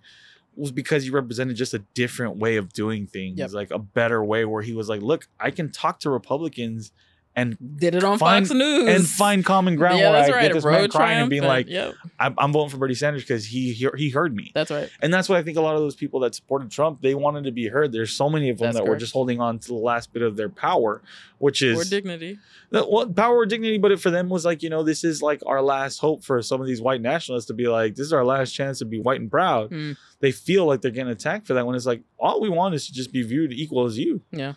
[0.54, 3.52] was because he represented just a different way of doing things, Yep.
[3.52, 6.92] like a better way where he was like, look, I can talk to Republicans
[7.34, 10.36] and Did it on Find- Fox News and find common ground Yeah, where that's I
[10.36, 10.42] right.
[10.42, 13.46] get this man crying and being like, yep, I'm, I'm voting for Bernie Sanders because
[13.46, 14.50] he, he he heard me.
[14.54, 14.90] that's right.
[15.00, 17.44] And that's what I think a lot of those people that supported Trump, they wanted
[17.44, 17.90] to be heard.
[17.90, 20.22] There's so many of them That's that were just holding on to the last bit
[20.22, 21.00] of their power,
[21.38, 22.38] which is Or dignity.
[22.70, 23.78] the- well, power or dignity.
[23.78, 26.42] But it for them was like, you know, this is like our last hope for
[26.42, 29.00] some of these white nationalists to be like, this is our last chance to be
[29.00, 29.70] white and proud.
[29.70, 29.92] Hmm.
[30.20, 32.86] They feel like they're getting attacked for that when it's like, all we want is
[32.88, 34.20] to just be viewed equal as you.
[34.30, 34.52] Yeah.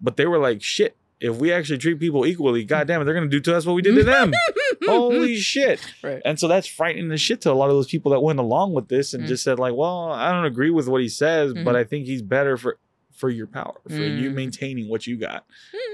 [0.00, 3.28] But they were like, shit, if we actually treat people equally, goddamn it, they're going
[3.28, 4.32] to do to us what we did to them.
[4.86, 5.80] Holy shit.
[6.02, 6.22] Right.
[6.24, 8.74] And so that's frightening the shit to a lot of those people that went along
[8.74, 9.28] with this and Mm.
[9.28, 11.76] just said like, well, I don't agree with what he says, but Mhm.
[11.76, 12.78] I think he's better for
[13.12, 14.34] for your power, for you Mm.
[14.34, 15.44] maintaining what you got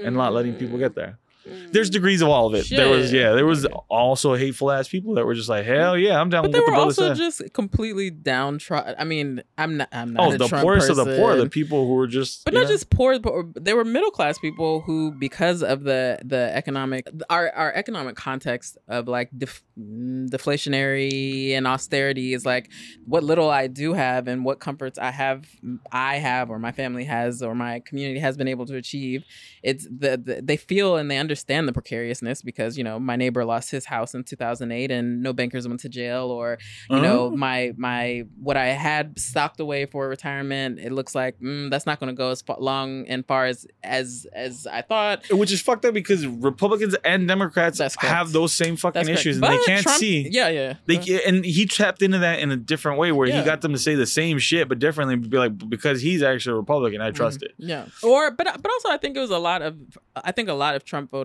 [0.03, 1.17] and not letting people get there.
[1.47, 1.71] Mm.
[1.71, 2.67] There's degrees of all of it.
[2.69, 6.19] There was yeah, there was also hateful ass people that were just like, hell yeah,
[6.19, 7.17] I'm down But with they the were brother also said.
[7.17, 8.95] just completely downtrodden.
[8.97, 9.89] I mean, I'm not.
[9.91, 10.25] I'm not.
[10.27, 12.67] Oh, the Trump poorest of the poor, the people who were just But not know,
[12.67, 17.51] just poor, but they were middle class people who, because of the the economic our
[17.51, 22.71] our economic context of like def, mm, deflationary and austerity is like
[23.05, 25.45] what little I do have and what comforts I have,
[25.91, 29.23] I have, or my family has, or my community has been able to achieve.
[29.63, 33.43] It's the, the they feel and they understand the precariousness because you know my neighbor
[33.45, 36.57] lost his house in 2008 and no bankers went to jail, or
[36.89, 37.35] you know Uh-huh.
[37.35, 41.99] my my what i had stocked away for retirement it looks like mm, that's not
[41.99, 45.61] going to go as far, long and far as as as i thought which is
[45.61, 49.83] fucked up because Republicans and Democrats have those same fucking issues and But they can't
[49.83, 50.27] Trump- see.
[50.29, 53.39] yeah yeah They Uh, and he tapped into that in a different way where Yeah.
[53.39, 55.15] he got them to say the same shit but differently.
[55.15, 57.51] Be like because he's actually a Republican, I trust it.
[57.57, 59.75] yeah or but but also i think it was a lot of
[60.15, 61.24] i think a lot of trump voters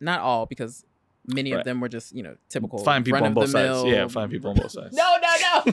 [0.00, 0.84] not all because
[1.28, 1.60] many Right.
[1.60, 3.54] of them were just you know typical Fine people on both sides.
[3.68, 4.94] run-of-the-mill- Yeah, fine people on both sides.
[4.96, 5.72] no no no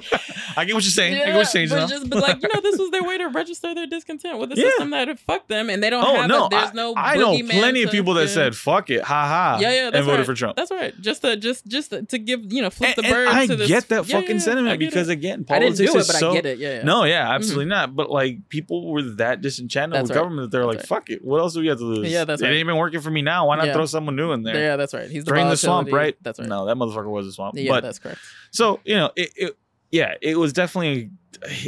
[0.58, 1.14] I get what you're saying.
[1.16, 1.70] I get what you're saying.
[1.70, 4.50] but just but like you know, this was their way to register their discontent with
[4.52, 4.64] the Yeah.
[4.70, 6.28] system that had fucked them, and they don't Oh have.
[6.30, 6.46] no!
[6.46, 6.94] a, there's I, no.
[6.96, 9.98] I know plenty of to- people that said "fuck it," ha ha, Yeah, yeah, that's
[9.98, 10.26] and voted right.
[10.26, 10.56] for Trump.
[10.58, 10.94] That's right.
[11.02, 13.28] Just to just just to, to give you know flip And, the and bird.
[13.30, 15.14] I to the, get that Yeah, fucking yeah, I sentiment get because it.
[15.14, 16.32] again, I didn't do it, is but so.
[16.32, 16.60] I get it.
[16.60, 16.84] Yeah, yeah.
[16.84, 17.32] No, yeah, mm-hmm.
[17.34, 17.96] absolutely not.
[17.96, 21.54] But like people were that disenchanted with government that they're like, "Fuck it, what else
[21.54, 22.54] do we have to lose?" Yeah, that's it right.
[22.54, 23.48] ain't been working for me now.
[23.48, 24.56] Why not throw someone new in there?
[24.56, 25.10] Yeah, that's right.
[25.10, 26.16] He's the Drain the swamp, right?
[26.22, 26.48] That's right.
[26.48, 27.56] No, that motherfucker was a swamp.
[27.58, 28.20] Yeah, but that's correct.
[28.52, 29.58] so you know, it, it
[29.92, 31.10] yeah, it was definitely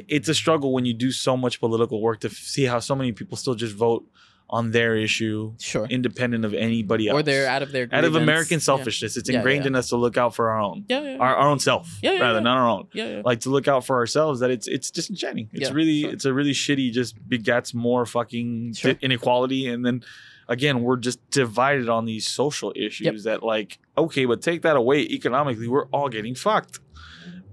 [0.07, 2.95] it's a struggle when you do so much political work to f- see how so
[2.95, 4.05] many people still just vote
[4.49, 5.85] on their issue, Sure.
[5.89, 8.23] independent of anybody else, Or they're out of their out of grievance.
[8.23, 8.59] American Yeah.
[8.59, 9.17] selfishness.
[9.17, 9.67] It's Yeah, ingrained yeah.
[9.71, 12.13] in us to look out for our own, Yeah, yeah, our, our own self, Yeah,
[12.13, 12.43] yeah, rather yeah.
[12.43, 12.87] not our own.
[12.93, 13.21] yeah, yeah.
[13.25, 14.39] Like to look out for ourselves.
[14.39, 15.49] That it's it's disenchanting.
[15.51, 16.13] It's Yeah, really sure.
[16.13, 16.93] it's a really shitty.
[16.93, 18.95] Just begets more fucking Sure.
[19.01, 20.01] inequality, and then
[20.49, 25.01] again we're just divided on these social issues that like okay, but take that away
[25.01, 26.79] economically, we're all getting fucked.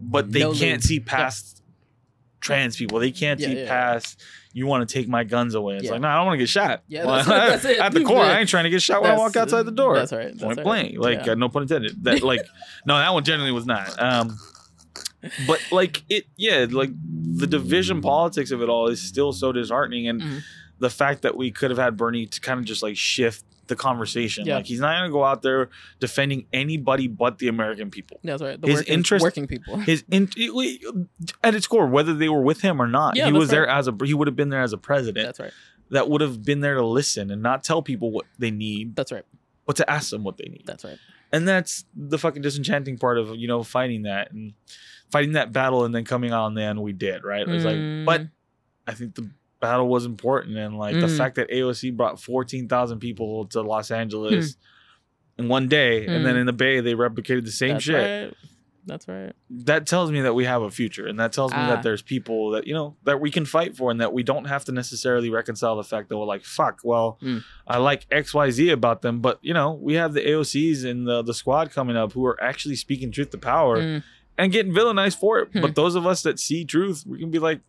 [0.01, 1.63] But they No can't see past
[2.41, 2.99] trans people.
[2.99, 3.69] They can't Yeah, see yeah.
[3.69, 4.23] past.
[4.53, 5.79] You want to take my guns away?
[5.79, 6.83] It's like no, I don't want to get shot.
[6.89, 7.79] Yeah, Well, that's- that's it.
[7.81, 8.21] At the core.
[8.23, 9.97] I ain't trying to get shot when I walk outside the door.
[9.97, 10.27] That's right.
[10.29, 10.65] That's Point right.
[10.65, 10.99] blank.
[10.99, 12.05] Like uh, no pun intended.
[12.05, 12.43] That like
[12.87, 14.01] no, that one genuinely was not.
[14.01, 14.39] Um,
[15.47, 20.07] but like it, yeah, like the division politics of it all is still so disheartening,
[20.09, 20.41] and Mhm.
[20.79, 23.77] The fact that we could have had Bernie to kind of just like shift the
[23.77, 24.45] conversation.
[24.45, 24.57] Yeah.
[24.57, 28.21] Like he's not going to go out there defending anybody but the American people.
[28.23, 28.61] That's right.
[28.61, 29.79] The His working, interest- working people.
[29.79, 30.29] His in,
[31.43, 33.89] at its core, whether they were with him or not, Yeah, he was there as
[33.89, 35.53] a he would have been there as a president That's right.
[35.91, 39.13] that would have been there to listen and not tell people what they need, That's
[39.13, 39.25] right.
[39.67, 40.65] but to ask them what they need.
[40.67, 40.99] That's right.
[41.33, 44.53] and that's the fucking disenchanting part of you know fighting that and
[45.11, 47.65] fighting that battle and then coming out on the end we did right it was
[47.65, 48.05] like Mm.
[48.05, 48.23] but
[48.87, 49.31] i think the
[49.67, 51.17] battle was important and like the Mm.
[51.17, 54.57] fact that aoc brought 14000 people to los angeles
[55.39, 56.41] in one day and then Mm.
[56.41, 58.35] in the bay they replicated the same That's shit right.
[58.87, 59.33] That's right.
[59.51, 61.69] that tells me that we have a future and that tells me Ah.
[61.71, 64.45] that there's people that you know that we can fight for and that we don't
[64.45, 67.43] have to necessarily reconcile the fact that we're like fuck well Mm.
[67.67, 71.33] i like xyz about them but you know we have the aocs and the, the
[71.33, 74.03] squad coming up who are actually speaking truth to power Mm.
[74.37, 75.63] and getting villainized for it Hmm.
[75.63, 77.61] but those of us that see truth we can be like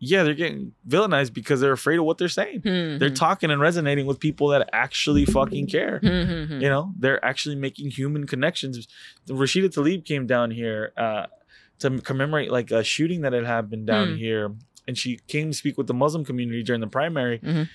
[0.00, 2.98] yeah they're getting villainized because they're afraid of what they're saying Hmm.
[2.98, 6.60] they're talking and resonating with people that actually fucking care Hmm.
[6.60, 8.86] you know they're actually making human connections
[9.28, 11.26] rashida Tlaib came down here uh,
[11.80, 14.16] to commemorate like a shooting that had happened down Hmm.
[14.16, 14.52] here
[14.86, 17.68] and she came to speak with the muslim community during the primary Mhm.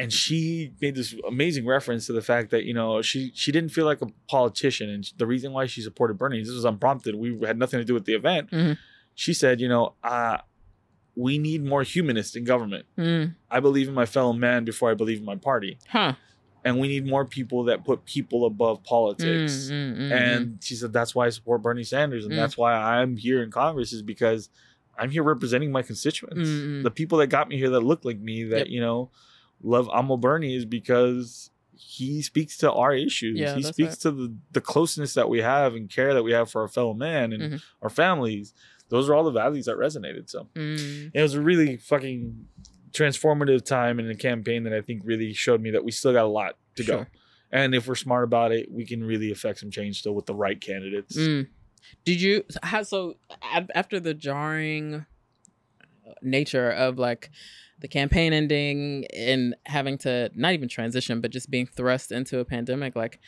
[0.00, 3.70] and she made this amazing reference to the fact that you know she she didn't
[3.70, 7.38] feel like a politician and the reason why she supported bernie this was unprompted we
[7.46, 8.76] had nothing to do with the event Mhm.
[9.14, 10.38] she said you know uh,
[11.16, 12.86] we need more humanists in government.
[12.98, 13.34] Mm.
[13.50, 15.78] I believe in my fellow man before I believe in my party.
[15.88, 16.14] Huh.
[16.64, 19.68] And we need more people that put people above politics.
[19.70, 22.24] Mm, mm, And she said, that's why I support Bernie Sanders.
[22.24, 22.36] And Mm.
[22.36, 24.48] that's why I'm here in Congress is because
[24.98, 26.48] I'm here representing my constituents.
[26.84, 28.68] The people that got me here that look like me, that, Yep.
[28.68, 29.10] you know,
[29.62, 33.38] love Amo Bernie is because he speaks to our issues.
[33.38, 33.98] Yeah, he speaks right.
[34.00, 36.94] to the, the closeness that we have and care that we have for our fellow
[36.94, 37.62] man and Mhm.
[37.82, 38.54] our families.
[38.94, 40.30] Those are all the values that resonated.
[40.30, 41.10] So Mm.
[41.12, 42.46] it was a really fucking
[42.92, 46.24] transformative time in a campaign that I think really showed me that we still got
[46.24, 47.06] a lot to go.
[47.50, 50.34] And if we're smart about it, we can really affect some change still with the
[50.34, 51.16] right candidates.
[51.16, 51.48] Mm.
[52.04, 53.16] Did you how so
[53.74, 55.06] after the jarring
[56.22, 57.30] nature of like
[57.80, 62.44] the campaign ending and having to not even transition but just being thrust into a
[62.44, 63.18] pandemic like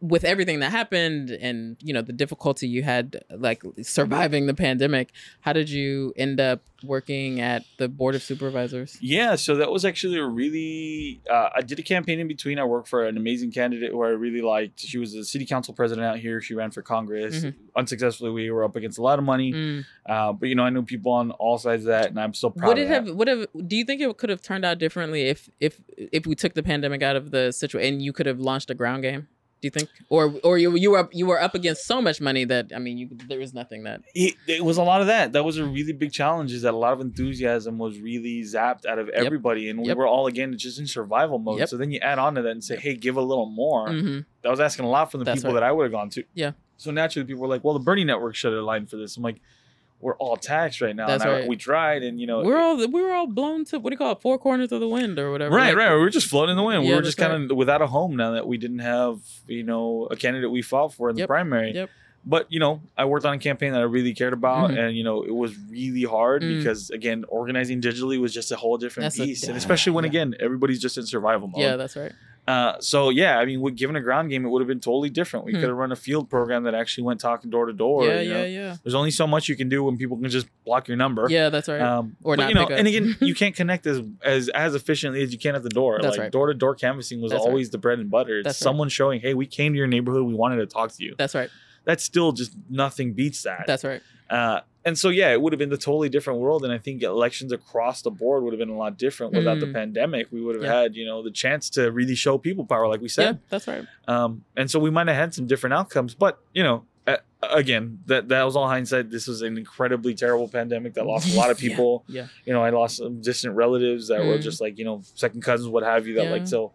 [0.00, 5.10] with everything that happened and you know the difficulty you had like surviving the pandemic
[5.40, 9.84] how did you end up working at the board of supervisors Yeah, so that was
[9.84, 11.20] actually a really.
[11.28, 12.58] Uh, I did a campaign in between.
[12.58, 14.80] I worked for an amazing candidate who I really liked.
[14.80, 16.40] She was a city council president out here.
[16.40, 17.44] She ran for Congress.
[17.44, 17.54] Mhm.
[17.74, 19.52] Unsuccessfully, we were up against a lot of money.
[19.52, 19.84] Mm.
[20.04, 22.50] Uh, but you know, I knew people on all sides of that, and I'm still
[22.50, 22.68] proud.
[22.68, 25.22] would of it have would have do you think it could have turned out differently
[25.22, 28.38] if if if we took the pandemic out of the situation and you could have
[28.38, 29.28] launched a ground game
[29.62, 32.20] do you think or or you you were up, you were up against so much
[32.20, 35.06] money that i mean you there was nothing that it, it was a lot of
[35.06, 35.32] that.
[35.32, 36.52] That was a really big challenge.
[36.52, 39.96] Is that a lot of enthusiasm was really zapped out of everybody, and we Yep.
[39.96, 41.58] were all again just in survival mode.
[41.60, 41.68] Yep.
[41.70, 44.18] So then you add on to that and say, "Hey, give a little more." hmm
[44.42, 45.60] That was asking a lot from the That's people right.
[45.60, 46.24] that I would have gone to.
[46.34, 46.52] Yeah.
[46.76, 49.22] So naturally, people were like, "Well, the Bernie Network should have aligned for this." I'm
[49.22, 49.40] like,
[50.06, 51.08] "We're all taxed right now.
[51.08, 51.48] That's and I- right.
[51.48, 53.98] we tried, and you know, we're all we were all blown to what do you
[53.98, 55.94] call it four corners of the wind or whatever Right, Like, right.
[55.94, 56.84] We were just floating in the wind.
[56.84, 60.06] we were just kind of without a home now that we didn't have, you know,
[60.10, 61.72] a candidate we fought for in the primary.
[61.74, 61.90] yep.
[62.28, 64.78] But you know, I worked on a campaign that I really cared about, Mhm.
[64.78, 66.58] and you know, it was really hard Mm.
[66.58, 70.04] because again, organizing digitally was just a whole different That's a- beast, and especially when
[70.04, 70.10] yeah.
[70.10, 71.60] again everybody's just in survival mode.
[71.60, 72.12] yeah that's right
[72.48, 75.10] Uh, so yeah, I mean, with given a ground game, it would have been totally
[75.10, 75.44] different.
[75.46, 75.58] We Hmm.
[75.60, 78.06] could have run a field program that actually went talking door to door.
[78.06, 78.44] yeah you yeah know?
[78.44, 81.26] yeah There's only so much you can do when people can just block your number.
[81.28, 84.00] yeah that's right Um, Or but, not you know, and again, you can't connect as
[84.22, 85.98] as as efficiently as you can at the door.
[86.00, 86.32] That's like right.
[86.32, 87.48] door to door canvassing was That's right.
[87.48, 88.38] always the bread and butter.
[88.38, 88.64] It's That's right.
[88.64, 91.14] someone showing, hey, we came to your neighborhood, we wanted to talk to you.
[91.18, 91.50] that's right
[91.84, 93.64] That's still just nothing beats that.
[93.66, 96.72] that's right uh, and so yeah, it would have been a totally different world, and
[96.72, 99.74] I think elections across the board would have been a lot different without the Mm.
[99.74, 100.28] pandemic.
[100.32, 100.80] We would have Yeah.
[100.82, 103.38] had you know the chance to really show people power, like we yeah said.
[103.50, 106.84] that's right Um, and so we might have had some different outcomes, but you know.
[107.08, 107.18] Uh,
[107.62, 109.10] again, that that was all hindsight.
[109.10, 112.62] This was an incredibly terrible pandemic that lost a lot of people yeah you know,
[112.64, 114.42] I lost some distant relatives that were Mm.
[114.48, 116.30] just like, you know, second cousins, what have you, that Yeah.
[116.36, 116.72] like, so,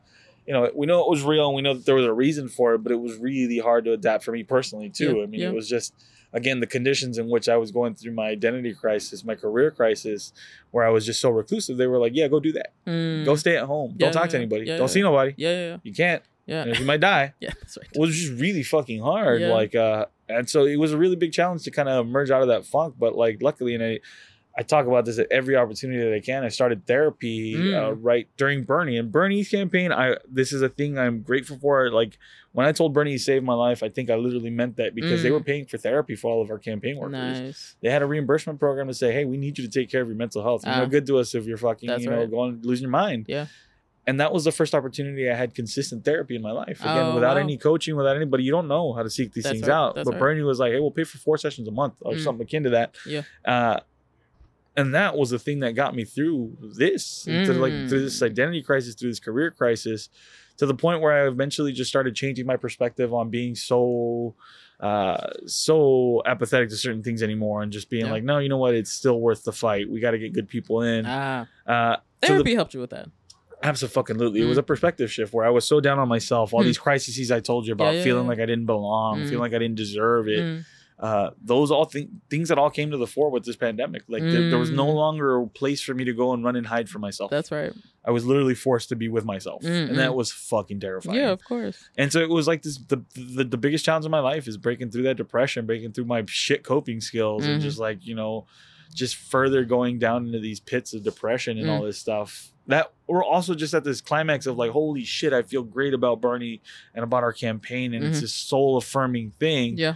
[0.48, 2.48] you know, we know it was real and we know that there was a reason
[2.48, 5.18] for it, but it was really hard to adapt for me personally, too.
[5.18, 5.50] Yeah, I mean, yeah.
[5.50, 5.94] it was just,
[6.34, 10.34] again, the conditions in which I was going through my identity crisis, my career crisis,
[10.72, 11.78] where I was just so reclusive.
[11.78, 12.72] They were like, yeah, go do that.
[12.88, 13.26] Mm.
[13.26, 13.96] Go stay at home.
[13.98, 14.66] Yeah, Don't talk to anybody.
[14.66, 14.94] yeah, Don't yeah.
[14.94, 15.34] see nobody.
[15.38, 15.78] yeah yeah yeah.
[15.84, 16.24] You can't.
[16.46, 17.34] yeah And you might die.
[17.40, 19.42] yeah that's right It was just really fucking hard.
[19.42, 19.52] Yeah.
[19.54, 22.42] Like, uh, and so it was a really big challenge to kind of emerge out
[22.42, 22.96] of that funk.
[22.98, 24.00] But like, luckily, and I,
[24.58, 26.44] I talk about this at every opportunity that I can.
[26.44, 27.74] I started therapy Mm.
[27.74, 29.92] uh, right during Bernie and Bernie's campaign.
[29.94, 31.90] I this is a thing I'm grateful for.
[31.90, 32.18] Like
[32.52, 35.24] when I told Bernie he saved my life, I think I literally meant that because
[35.24, 35.34] they Mm.
[35.34, 37.14] were paying for therapy for all of our campaign workers.
[37.40, 40.02] nice They had a reimbursement program to say, "Hey, we need you to take care
[40.02, 40.66] of your mental health.
[40.66, 40.80] You're Ah.
[40.80, 42.30] no good to us if you're fucking, you know, right.
[42.32, 43.46] going losing your mind." Yeah.
[44.08, 46.82] And that was the first opportunity I had consistent therapy in my life.
[46.82, 47.42] Again, Oh, without wow.
[47.42, 49.76] any coaching, without anybody, you don't know how to seek these That's things right.
[49.76, 49.96] out.
[49.96, 50.20] That's but right.
[50.20, 52.20] Bernie was like, "Hey, we'll pay for four sessions a month or Mm.
[52.24, 53.22] something akin to that." Yeah.
[53.46, 53.80] Uh,
[54.78, 57.90] and that was the thing that got me through this, to like Mm.
[57.90, 60.10] through this identity crisis, through this career crisis,
[60.58, 64.36] to the point where I eventually just started changing my perspective on being so
[64.80, 68.12] uh so apathetic to certain things anymore and just being Yeah.
[68.14, 70.48] like no you know what it's still worth the fight we got to get good
[70.48, 73.08] people in ah uh to the- helped you with that
[73.64, 74.42] Absolutely.
[74.42, 74.50] It Mm.
[74.50, 76.52] was a perspective shift where I was so down on myself.
[76.52, 76.66] All Mm.
[76.66, 79.26] these crises I told you about, Yeah, yeah, feeling like I didn't belong, Mm.
[79.26, 80.64] feeling like I didn't deserve it.
[81.02, 81.28] Mm.
[81.28, 84.04] Uh, those all th- things that all came to the fore with this pandemic.
[84.08, 84.94] Like there, there was no Mm.
[84.96, 87.32] longer a place for me to go and run and hide from myself.
[87.32, 90.16] that's right I was literally forced to be with myself, Mm, and that mm.
[90.16, 91.18] was fucking terrifying.
[91.18, 94.12] yeah of course And so it was like this the, the the biggest challenge of
[94.12, 97.64] my life is breaking through that depression, breaking through my shit coping skills and Mhm.
[97.64, 98.46] just like, you know,
[98.94, 101.72] just further going down into these pits of depression and Mm.
[101.72, 102.52] all this stuff.
[102.68, 106.22] That we're also just at this climax of like, holy shit, I feel great about
[106.22, 106.62] Bernie
[106.94, 108.22] and about our campaign and it's Mhm.
[108.22, 109.78] this soul affirming thing.
[109.78, 109.96] yeah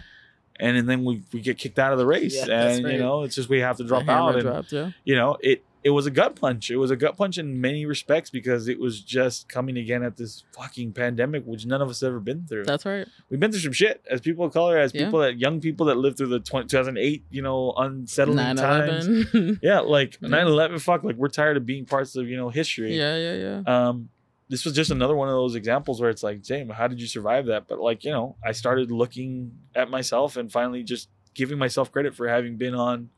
[0.60, 2.36] And, and then we, we get kicked out of the race.
[2.48, 2.94] Yeah, and right.
[2.94, 4.36] you know, it's just we have to drop out.
[4.36, 6.72] And dropped, yeah you know, it it was a gut punch.
[6.72, 10.18] It was a gut punch in many respects because it was just coming again at
[10.18, 12.64] this fucking pandemic, which none of us ever been through.
[12.64, 13.08] That's right.
[13.30, 15.06] We've been through some shit as people of color, as Yeah.
[15.06, 19.60] people that young people that lived through the 20, 2008, you know, unsettling 9 times.
[19.62, 20.30] Yeah, like Yeah.
[20.30, 22.98] 9 11, fuck, like we're tired of being parts of, you know, history.
[22.98, 23.88] yeah, yeah, yeah.
[23.90, 24.10] Um,
[24.50, 27.08] this was just another one of those examples where it's like, James, how did you
[27.08, 27.68] survive that?
[27.68, 32.16] But like, you know, I started looking at myself and finally just giving myself credit
[32.16, 33.10] for having been on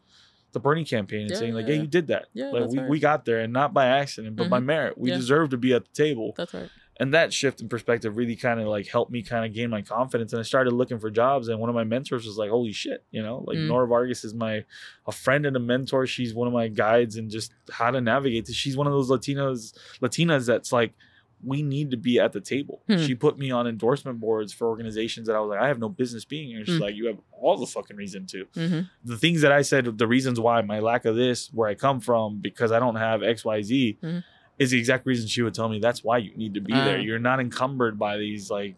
[0.53, 1.81] the Bernie campaign and Yeah, saying, like, yeah, yeah.
[1.81, 2.27] you did that.
[2.33, 2.89] Yeah, like we, right.
[2.89, 4.65] we got there and not by accident, but by Mhm.
[4.65, 4.97] merit.
[4.97, 5.17] We Yeah.
[5.17, 6.33] deserve to be at the table.
[6.37, 6.69] That's right.
[6.99, 9.83] And that shift in perspective really kind of like helped me kind of gain my
[9.83, 10.33] confidence.
[10.33, 11.47] And I started looking for jobs.
[11.47, 13.67] And one of my mentors was like, holy shit, you know, like Mm.
[13.67, 14.63] Nora Vargas is my
[15.05, 16.07] a friend and a mentor.
[16.07, 18.55] She's one of my guides and just how to navigate this.
[18.55, 20.93] She's one of those Latinos, Latinas that's like,
[21.43, 22.81] we need to be at the table.
[22.87, 22.97] Hmm.
[22.97, 25.87] She put me on endorsement boards for organizations that I was like, I have no
[25.89, 26.65] business being here.
[26.65, 26.81] She's Hmm.
[26.83, 30.07] like, you have all the fucking reason to hmm the things that I said, the
[30.07, 33.45] reasons why my lack of this, where I come from, because I don't have X,
[33.45, 34.23] Y, Z, Mhm.
[34.57, 36.97] is the exact reason she would tell me that's why you need to be there.
[36.97, 37.01] Ah.
[37.01, 38.75] You're not encumbered by these like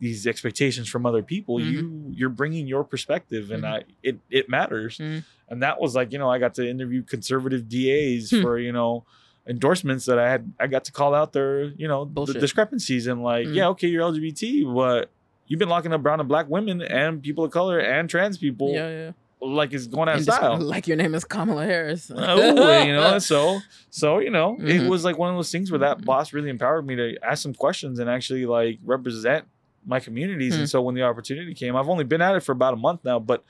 [0.00, 1.58] these expectations from other people.
[1.58, 1.72] Mhm.
[1.72, 3.68] You you're bringing your perspective, and Mhm.
[3.72, 4.98] I it it matters.
[4.98, 5.24] Mhm.
[5.48, 8.42] And that was like you know I got to interview conservative DAs Hmm.
[8.42, 9.06] for you know
[9.48, 10.52] endorsements that I had.
[10.58, 13.54] I got to call out their you know the discrepancies and like Mhm.
[13.54, 15.10] yeah okay you're LGBT but.
[15.46, 18.72] You've been locking up brown and black women and people of color and trans people
[18.72, 19.10] yeah, yeah.
[19.42, 20.58] like it's going out of And just style.
[20.58, 22.10] like your name is Kamala Harris.
[22.16, 24.70] Oh, you know, so so you know, Mhm.
[24.86, 26.06] it was like one of those things where that Mhm.
[26.06, 29.44] boss really empowered me to ask some questions and actually like represent
[29.84, 30.54] my communities.
[30.54, 30.60] Hmm.
[30.60, 33.00] And so when the opportunity came, I've only been at it for about a month
[33.04, 33.44] now, but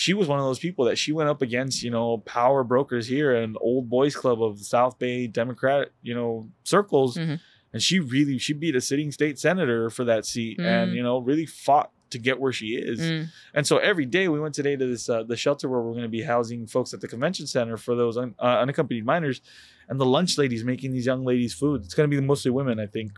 [0.00, 3.06] she was one of those people that she went up against, you know, power brokers
[3.08, 7.16] here and old boys club of the South Bay Democrat, you know, circles.
[7.16, 7.40] Mhm.
[7.72, 10.94] And she really she beat a sitting state senator for that seat and Mm.
[10.96, 13.00] you know really fought to get where she is.
[13.00, 15.92] Mm, And so every day we went today to this uh, the shelter where we're
[15.98, 19.42] going to be housing folks at the convention center for those un- uh, unaccompanied minors,
[19.88, 21.82] and the lunch ladies making these young ladies food.
[21.84, 23.10] It's going to be mostly women, I think,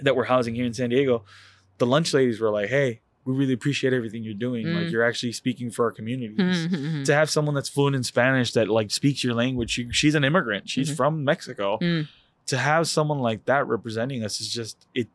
[0.00, 1.24] that we're housing here in San Diego.
[1.78, 4.66] The lunch ladies were like, "Hey, we really appreciate everything you're doing.
[4.66, 4.90] Like Mm.
[4.92, 7.04] you're actually speaking for our communities." mhm, mhm.
[7.04, 10.24] To have someone that's fluent in Spanish that like speaks your language, she, she's an
[10.24, 10.68] immigrant.
[10.68, 10.96] She's Mhm.
[10.96, 11.78] from Mexico.
[11.80, 12.08] Mm.
[12.46, 15.08] To have someone like that representing us is just it.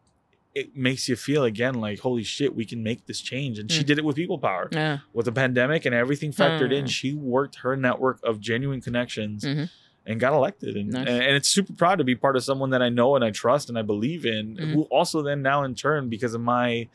[0.56, 3.60] It makes you feel again like holy shit, we can make this change.
[3.60, 3.86] And she Mm.
[3.86, 5.00] did it with people power Yeah.
[5.14, 6.88] with the pandemic and everything factored in, Hmm.
[6.88, 9.70] she worked her network of genuine connections Mhm.
[10.08, 10.76] and got elected.
[10.76, 11.08] And, Nice.
[11.08, 13.70] and it's super proud to be part of someone that I know and I trust
[13.70, 14.72] and I believe in, Mhm.
[14.74, 16.88] who also then now in turn, because of my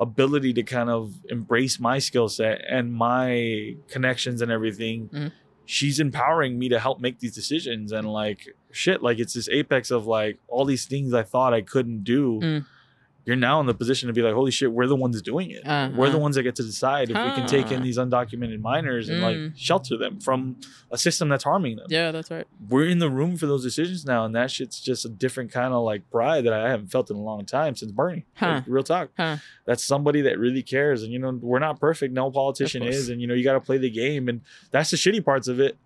[0.00, 5.08] ability to kind of embrace my skill set and my connections and everything.
[5.12, 5.32] Mhm.
[5.66, 9.90] She's empowering me to help make these decisions and like shit, like it's this apex
[9.90, 12.40] of like all these things I thought I couldn't do.
[12.42, 12.66] Mm.
[13.26, 15.66] You're now in the position to be like, holy shit, we're the ones doing it.
[15.66, 18.60] Uh, We're the ones that get to decide if we can take in these undocumented
[18.60, 19.52] minors and like Mm.
[19.56, 20.56] shelter them from
[20.90, 21.86] a system that's harming them.
[21.90, 22.46] Yeah, that's right.
[22.68, 25.72] We're in the room for those decisions now, and that shit's just a different kind
[25.74, 28.24] of like pride that I haven't felt in a long time since Bernie.
[28.34, 28.46] Huh.
[28.54, 29.10] Like, real talk.
[29.16, 29.36] Huh.
[29.66, 32.12] That's somebody that really cares, and you know we're not perfect.
[32.14, 34.40] No politician is, and you know you got to play the game, and
[34.70, 35.76] that's the shitty parts of it.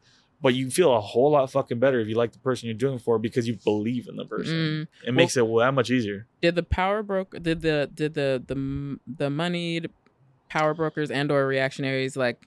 [0.45, 2.99] But you feel a whole lot fucking better if you like the person you're doing
[2.99, 4.55] for because you believe in the person.
[4.55, 5.09] Mm.
[5.09, 6.27] It makes it well, that much easier.
[6.43, 7.39] Did the power broker?
[7.39, 9.89] Did the did the the the moneyed
[10.51, 12.47] power brokers and or reactionaries like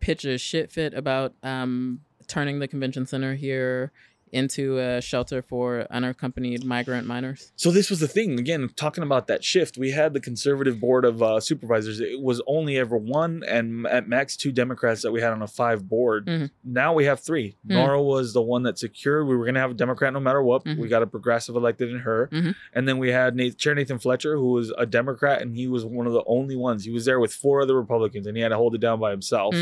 [0.00, 3.92] pitch a shit fit about um turning the convention center here
[4.34, 7.52] into a shelter for unaccompanied migrant minors?
[7.56, 9.78] So this was the thing again, talking about that shift.
[9.78, 12.00] We had the conservative board of uh, supervisors.
[12.00, 15.46] It was only ever one and at max two Democrats that we had on a
[15.46, 16.26] five board.
[16.26, 16.50] Mhm.
[16.64, 17.56] Now we have three.
[17.66, 17.74] Mm.
[17.76, 19.26] Nora was the one that secured.
[19.26, 20.64] We were going to have a Democrat no matter what.
[20.64, 20.78] Mhm.
[20.78, 22.54] We got a progressive elected in her, Mhm.
[22.72, 25.84] and then we had Nathan, Chair Nathan Fletcher, who was a Democrat, and he was
[25.84, 26.84] one of the only ones.
[26.84, 29.10] He was there with four other Republicans, and he had to hold it down by
[29.10, 29.54] himself.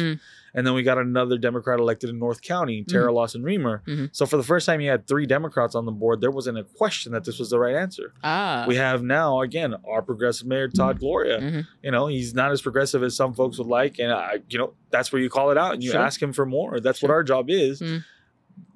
[0.55, 3.82] And then we got another Democrat elected in North County, Terra Lawson Remer.
[3.86, 4.11] Mhm.
[4.12, 6.20] So for the first time, you had three Democrats on the board.
[6.20, 8.12] There wasn't a question that this was the right answer.
[8.22, 8.64] Ah.
[8.68, 11.40] We have now again our progressive mayor Todd Gloria.
[11.40, 11.66] Mhm.
[11.82, 14.74] You know he's not as progressive as some folks would like, and I, you know
[14.90, 16.00] that's where you call it out and you Sure.
[16.00, 16.80] ask him for more.
[16.80, 17.82] That's what our job is.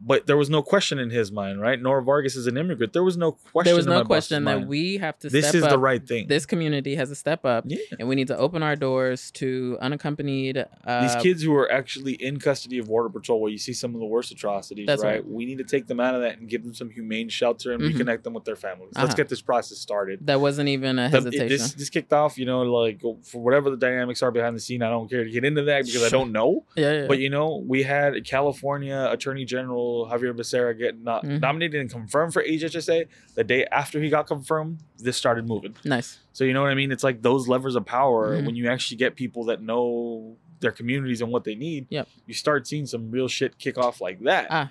[0.07, 1.83] But there was no question in his mind, right?
[1.83, 2.93] Nora Vargas is an immigrant.
[2.93, 3.65] There was no question.
[3.69, 4.69] there was no question that mind.
[4.69, 5.71] we have to This is up.
[5.71, 6.29] the right thing.
[6.29, 7.79] This community has to step up, yeah.
[7.99, 10.65] and we need to open our doors to unaccompanied.
[10.85, 13.95] Uh, These kids who are actually in custody of Border Patrol, where you see some
[13.95, 15.03] of the worst atrocities, right?
[15.03, 15.27] right.
[15.29, 17.83] We need to take them out of that and give them some humane shelter and
[17.83, 17.93] Mhm.
[17.95, 18.93] reconnect them with their families.
[18.95, 19.17] Let's Uh-huh.
[19.17, 20.25] get this process started.
[20.27, 21.49] That wasn't even a hesitation.
[21.49, 24.83] this this kicked off, you know, like for whatever the dynamics are behind the scene.
[24.83, 26.65] I don't care to get into that because I don't know.
[26.77, 27.07] yeah, yeah.
[27.09, 31.41] But you know, we had California Attorney General Xavier Becerra get not, Mhm.
[31.41, 33.07] nominated and confirmed for HHSA.
[33.35, 35.75] The day after he got confirmed, this started moving.
[35.85, 36.19] nice.
[36.33, 36.93] So you know what I mean?
[36.93, 38.47] It's like those levers of power Mhm.
[38.47, 41.87] when you actually get people that know their communities and what they need.
[41.91, 42.09] Yep.
[42.27, 44.47] You start seeing some real shit kick off like that.
[44.51, 44.71] Ah.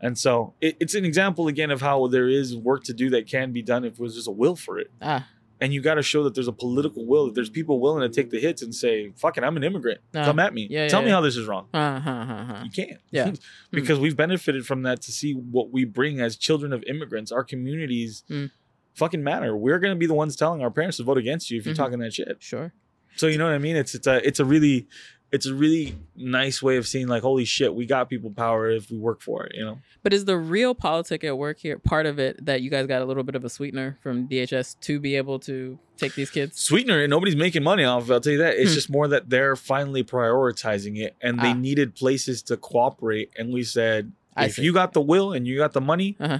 [0.00, 3.26] And so it, it's an example again of how there is work to do that
[3.26, 4.90] can be done if there's just a will for it.
[5.00, 5.26] Ah,
[5.60, 7.26] And you got to show that there's a political will.
[7.26, 10.00] That there's people willing to take the hits and say, "Fuck it, I'm an immigrant.
[10.14, 10.66] Uh, Come at me.
[10.70, 11.14] yeah, Tell yeah, me yeah.
[11.16, 12.62] how this is wrong." uh, huh, huh, huh.
[12.64, 13.00] You can't.
[13.10, 13.32] Yeah.
[13.70, 17.32] because we've benefited from that to see what we bring as children of immigrants.
[17.32, 18.50] Our communities Mm.
[18.94, 19.56] fucking matter.
[19.56, 21.78] We're gonna be the ones telling our parents to vote against you if you're Mhm.
[21.78, 22.36] talking that shit.
[22.40, 22.72] Sure.
[23.16, 23.76] So you know what I mean?
[23.76, 24.88] It's it's a it's a really
[25.32, 28.90] it's a really nice way of seeing like holy shit, we got people power if
[28.90, 29.54] we work for it.
[29.56, 29.78] You know?
[30.02, 33.04] But is the realpolitik at work here part of it that you guys got a
[33.04, 36.60] little bit of a sweetener from DHS to be able to take these kids?
[36.60, 38.02] Sweetener, and nobody's making money off.
[38.04, 38.54] of it, I'll tell you that.
[38.56, 38.74] It's Hmm.
[38.74, 41.54] just more that they're finally prioritizing it, and they Ah.
[41.54, 43.30] needed places to cooperate.
[43.38, 46.38] And we said, if you got the will and you got the money, Uh-huh.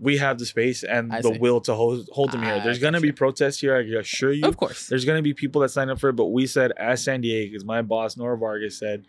[0.00, 1.38] We have the space and I the see.
[1.38, 2.60] will to hold, hold them here.
[2.62, 3.76] There's going to be protests here.
[3.76, 4.44] I can assure you.
[4.46, 4.86] Of course.
[4.86, 7.20] There's going to be people that sign up for it, but we said as San
[7.20, 9.06] Diego, because my boss Nora Vargas said,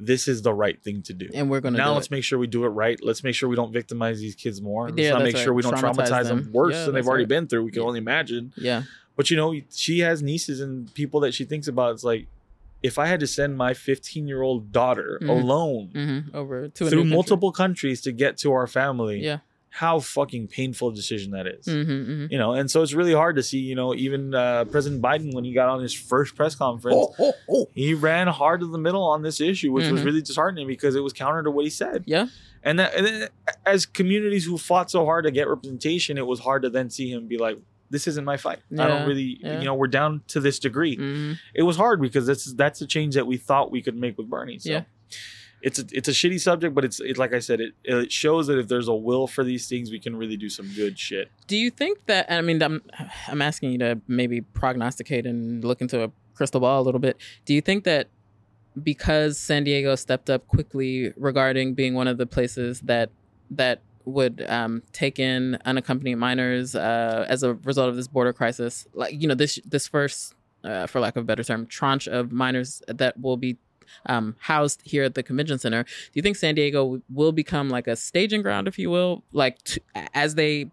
[0.00, 1.28] this is the right thing to do.
[1.34, 2.12] And we're gonna now do let's it.
[2.12, 2.98] make sure we do it right.
[3.02, 4.90] Let's make sure we don't victimize these kids more.
[4.90, 6.52] Let's not make sure we don't Traumatize traumatize them, them.
[6.52, 7.28] worse Yeah, than they've already right.
[7.28, 7.64] been through.
[7.64, 7.88] We can Yeah.
[7.88, 8.52] only imagine.
[8.56, 8.82] Yeah.
[9.16, 11.94] But you know, she has nieces and people that she thinks about.
[11.94, 12.28] It's like,
[12.80, 15.28] if I had to send my 15 year old daughter Mhm.
[15.30, 16.36] alone Mm-hmm.
[16.36, 19.38] Over to a through multiple countries to get to our family, Yeah.
[19.78, 21.66] How fucking painful a decision that is.
[21.66, 22.26] Mm-hmm, mm-hmm.
[22.32, 25.32] You know, and so it's really hard to see, you know, even uh, President Biden,
[25.32, 26.96] when he got on his first press conference,
[27.48, 30.06] Oh, he ran hard to the middle on this issue, which was Mhm.
[30.06, 32.02] really disheartening because it was counter to what he said.
[32.06, 32.26] Yeah.
[32.64, 33.28] And that, and then,
[33.64, 37.08] as communities who fought so hard to get representation, it was hard to then see
[37.12, 37.56] him be like,
[37.88, 38.58] "This isn't my fight.
[38.76, 39.60] I don't really, yeah.
[39.60, 41.32] you know, we're down to this degree." Mm-hmm.
[41.54, 44.28] It was hard because that's that's the change that we thought we could make with
[44.28, 44.58] Bernie.
[44.58, 44.70] So.
[44.72, 44.82] Yeah.
[45.62, 48.46] It's a, it's a shitty subject, but it's it, like I said, it, it shows
[48.46, 51.30] that if there's a will for these things, we can really do some good shit.
[51.46, 52.30] Do you think that?
[52.30, 52.82] I mean, I'm
[53.26, 57.16] I'm asking you to maybe prognosticate and look into a crystal ball a little bit.
[57.44, 58.08] Do you think that
[58.82, 63.10] because San Diego stepped up quickly regarding being one of the places that
[63.50, 68.86] that would um, take in unaccompanied minors uh, as a result of this border crisis,
[68.94, 70.34] like you know this this first,
[70.64, 73.58] uh, for lack of a better term, tranche of minors that will be
[74.06, 75.82] um, housed here at the convention center.
[75.84, 79.62] Do you think San Diego will become like a staging ground, if you will, like
[79.64, 79.80] to,
[80.14, 80.70] as they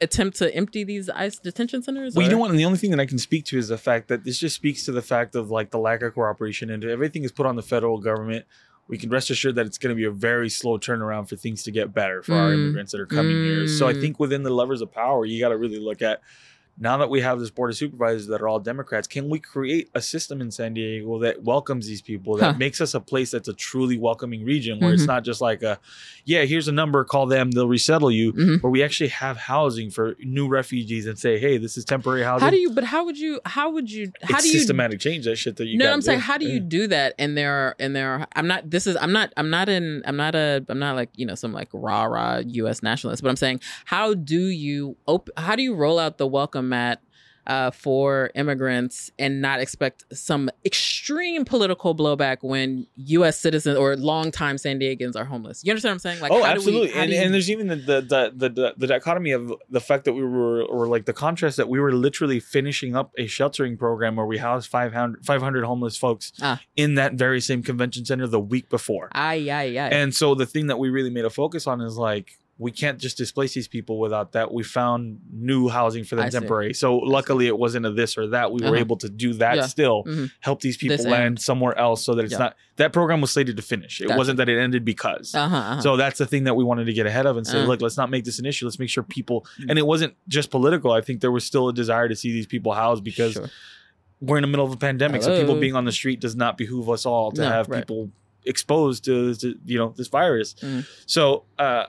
[0.00, 2.14] attempt to empty these ICE detention centers?
[2.14, 2.50] Well, you or- know what?
[2.50, 4.56] And the only thing that I can speak to is the fact that this just
[4.56, 7.56] speaks to the fact of like the lack of cooperation and everything is put on
[7.56, 8.44] the federal government.
[8.86, 11.62] We can rest assured that it's going to be a very slow turnaround for things
[11.62, 12.54] to get better for our Mm.
[12.54, 13.66] immigrants that are coming here.
[13.66, 14.00] So I Mm.
[14.02, 16.20] think within the levers of power, you got to really look at
[16.78, 19.88] now that we have this board of supervisors that are all Democrats, can we create
[19.94, 22.58] a system in San Diego that welcomes these people, that Huh.
[22.58, 25.06] makes us a place that's a truly welcoming region where it's Mhm.
[25.08, 25.78] not just like a,
[26.24, 28.62] yeah, here's a number, call them, they'll resettle you, Mhm.
[28.62, 32.44] where we actually have housing for new refugees and say, hey, this is temporary housing.
[32.44, 32.70] How do you?
[32.70, 33.40] But how would you?
[33.44, 34.10] How would you?
[34.22, 34.58] How it's do you?
[34.58, 37.14] systematic change that shit that you no, I'm saying, how do you do that?
[37.18, 38.26] And there are, and there are.
[38.34, 38.70] I'm not.
[38.70, 38.96] This is.
[39.00, 39.32] I'm not.
[39.36, 40.02] I'm not in.
[40.06, 40.64] I'm not a.
[40.68, 42.82] I'm not like you know some like rah rah U.S.
[42.82, 43.22] nationalist.
[43.22, 47.00] But I'm saying, how do you op- How do you roll out the welcome mat?
[47.46, 53.38] Uh, for immigrants and not expect some extreme political blowback when U.S.
[53.38, 55.62] citizens or longtime San Diegans are homeless.
[55.62, 56.20] You understand what I'm saying?
[56.22, 56.88] Like, oh, how do we- absolutely.
[56.92, 59.80] how and, you- and there's even the the, the the the the dichotomy of the
[59.80, 63.26] fact that we were, or like the contrast that we were literally finishing up a
[63.26, 66.62] sheltering program where we housed 500, 500 homeless folks Ah.
[66.76, 69.10] in that very same convention center the week before.
[69.12, 69.88] Aye, aye, aye.
[69.92, 72.98] And so the thing that we really made a focus on is like we can't
[73.00, 74.52] just displace these people without that.
[74.54, 76.38] We found new housing for them I see.
[76.38, 76.72] temporary.
[76.72, 78.52] So luckily it wasn't a this or that.
[78.52, 78.76] We were Uh-huh.
[78.76, 79.66] able to do that Yeah.
[79.66, 80.30] still, Mhm.
[80.38, 81.40] help these people This land end.
[81.40, 82.38] somewhere else so that it's Yeah.
[82.38, 84.00] not that program was slated to finish.
[84.00, 84.18] It Gotcha.
[84.18, 85.34] wasn't that it ended because.
[85.34, 85.80] uh-huh, uh-huh.
[85.80, 87.66] So that's the thing that we wanted to get ahead of and say, Uh.
[87.66, 88.66] look, let's not make this an issue.
[88.66, 89.70] Let's make sure people, Mm.
[89.70, 90.92] and it wasn't just political.
[90.92, 93.50] I think there was still a desire to see these people housed because Sure.
[94.20, 95.22] we're in the middle of a pandemic.
[95.24, 97.80] So people being on the street does not behoove us all to No, have right.
[97.80, 98.10] people
[98.46, 100.54] exposed to, to, you know, this virus.
[100.60, 100.86] Mhm.
[101.06, 101.84] So, uh,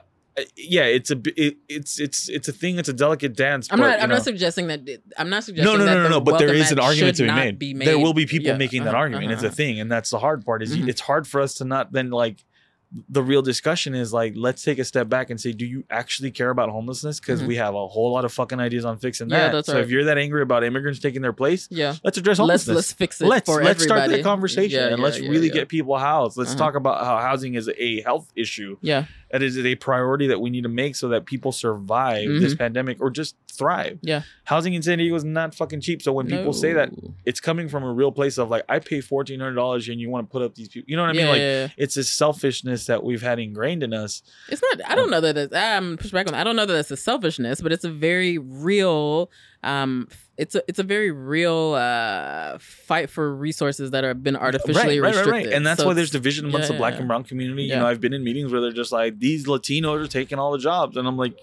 [0.56, 2.78] yeah, it's a, it, it's, it's, it's a thing.
[2.78, 3.68] It's a delicate dance.
[3.70, 4.00] I'm but, not.
[4.02, 4.80] I'm know- not suggesting that.
[5.16, 5.72] I'm not suggesting.
[5.72, 6.20] no, no, that no, no, no.
[6.20, 7.58] But there is an argument to be made.
[7.58, 9.32] be There will be people Yeah, making that uh-huh, argument.
[9.32, 9.54] It's a uh-huh.
[9.54, 10.62] thing, and that's the hard part.
[10.62, 10.88] Is Mhm.
[10.88, 12.44] it's hard for us to not then like.
[13.08, 16.30] The real discussion is like, let's take a step back and say, do you actually
[16.30, 17.18] care about homelessness?
[17.18, 17.48] Because Mhm.
[17.48, 19.52] we have a whole lot of fucking ideas on fixing Yeah, that.
[19.52, 19.82] that's so right.
[19.82, 21.96] if you're that angry about immigrants taking their place, Yeah.
[22.04, 22.76] let's address Let's homelessness.
[22.76, 24.22] let's fix it let's let's start everybody.
[24.22, 25.54] that conversation Yeah, and yeah, let's yeah, really yeah.
[25.54, 26.36] get people housed.
[26.38, 26.58] Let's Uh-huh.
[26.60, 28.76] talk about how housing is a health issue.
[28.82, 29.06] Yeah.
[29.30, 33.00] That is a priority that we need to make so that people survive this pandemic
[33.00, 33.94] or just thrive.
[33.94, 34.08] Mm-hmm.
[34.08, 34.22] Yeah.
[34.44, 36.00] Housing in San Diego is not fucking cheap.
[36.02, 36.90] So when people say that,
[37.24, 40.10] it's coming from a real place of like, I pay fourteen hundred dollars and you
[40.10, 40.88] want to put up these people.
[40.88, 41.28] You know what I yeah, mean?
[41.28, 41.68] Like yeah, yeah.
[41.76, 44.22] it's this selfishness that we've had ingrained in us.
[44.48, 44.88] it's not.
[44.88, 45.36] I don't know that.
[45.36, 46.32] It's, I'm push back on.
[46.32, 46.40] that.
[46.40, 49.30] I don't know that it's a selfishness, but it's a very real
[49.66, 55.00] um, it's a it's a very real uh, fight for resources that have been artificially
[55.00, 55.32] right, right, restricted.
[55.32, 55.52] right, right.
[55.54, 56.98] And that's So why there's division amongst yeah, the black yeah.
[57.00, 57.64] and brown community.
[57.64, 57.74] Yeah.
[57.74, 60.52] You know, I've been in meetings where they're just like, these Latinos are taking all
[60.52, 60.96] the jobs.
[60.96, 61.36] And I'm like,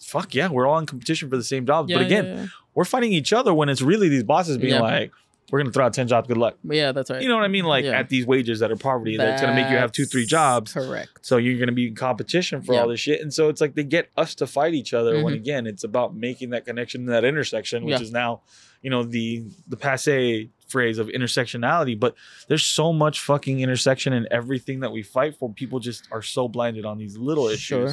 [0.00, 1.92] fuck yeah, we're all in competition for the same jobs.
[1.92, 5.12] But again, we're fighting each other when it's really these bosses being like,
[5.50, 6.58] we're going to throw out 10 jobs, good luck.
[6.64, 7.22] yeah, that's right.
[7.22, 7.64] You know what I mean?
[7.64, 7.98] Like Yeah.
[7.98, 10.72] at these wages that are poverty, that's going to make you have two, three jobs.
[10.72, 11.10] Correct.
[11.22, 12.80] So you're going to be in competition for Yeah.
[12.80, 13.20] all this shit.
[13.20, 15.36] And so it's like they get us to fight each other when Mhm.
[15.36, 18.02] again, it's about making that connection, and that intersection, which Yeah.
[18.02, 18.42] is now,
[18.82, 21.98] you know, the the passe phrase of intersectionality.
[21.98, 22.16] But
[22.48, 25.52] there's so much fucking intersection in everything that we fight for.
[25.52, 27.58] People just are so blinded on these little issues.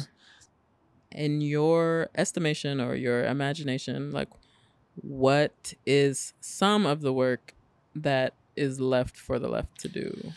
[1.12, 4.28] In your estimation or your imagination, like
[5.00, 7.54] what is some of the work
[7.94, 10.32] that is left for the left to do?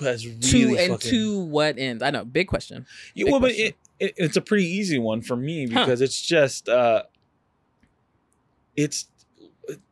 [0.00, 2.02] That's really to and fucking- to what end?
[2.02, 2.86] I know, big question.
[3.14, 3.66] Yeah, Big well, but question.
[4.00, 5.84] it, it, it's a pretty easy one for me Huh.
[5.84, 7.04] because it's just uh
[8.76, 9.06] it's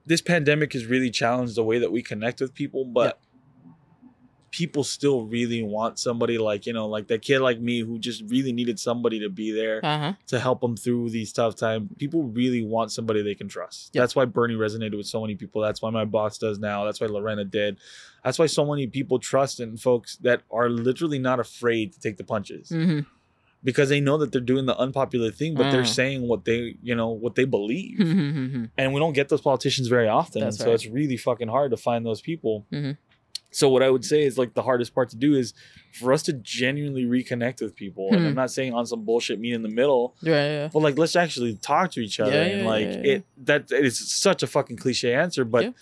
[0.04, 3.20] this pandemic has really challenged the way that we connect with people, but
[4.52, 8.22] people still really want somebody like you know like that kid like me who just
[8.28, 10.12] really needed somebody to be there Uh huh.
[10.28, 11.90] to help them through these tough times.
[11.98, 13.90] People really want somebody they can trust.
[13.94, 14.02] Yep.
[14.02, 15.60] That's why Bernie resonated with so many people.
[15.62, 16.84] That's why my boss does now.
[16.84, 17.78] That's why Lorena did.
[18.22, 22.16] That's why so many people trust in folks that are literally not afraid to take
[22.18, 23.00] the punches hmm
[23.64, 25.94] because they know that they're doing the unpopular thing, but they're Mm.
[25.94, 27.96] saying what they, you know, what they believe.
[27.98, 30.40] hmm And we don't get those politicians very often.
[30.42, 30.74] That's so right.
[30.74, 32.66] it's really fucking hard to find those people.
[32.72, 32.96] Mhm.
[33.54, 35.52] So what I would say is like the hardest part to do is
[35.92, 38.08] for us to genuinely reconnect with people.
[38.10, 38.26] And Hmm.
[38.28, 40.68] I'm not saying on some bullshit meet in the middle, Yeah, yeah.
[40.72, 42.32] but like let's actually talk to each other.
[42.32, 45.74] Yeah, and yeah, like yeah, it that it's such a fucking cliche answer, but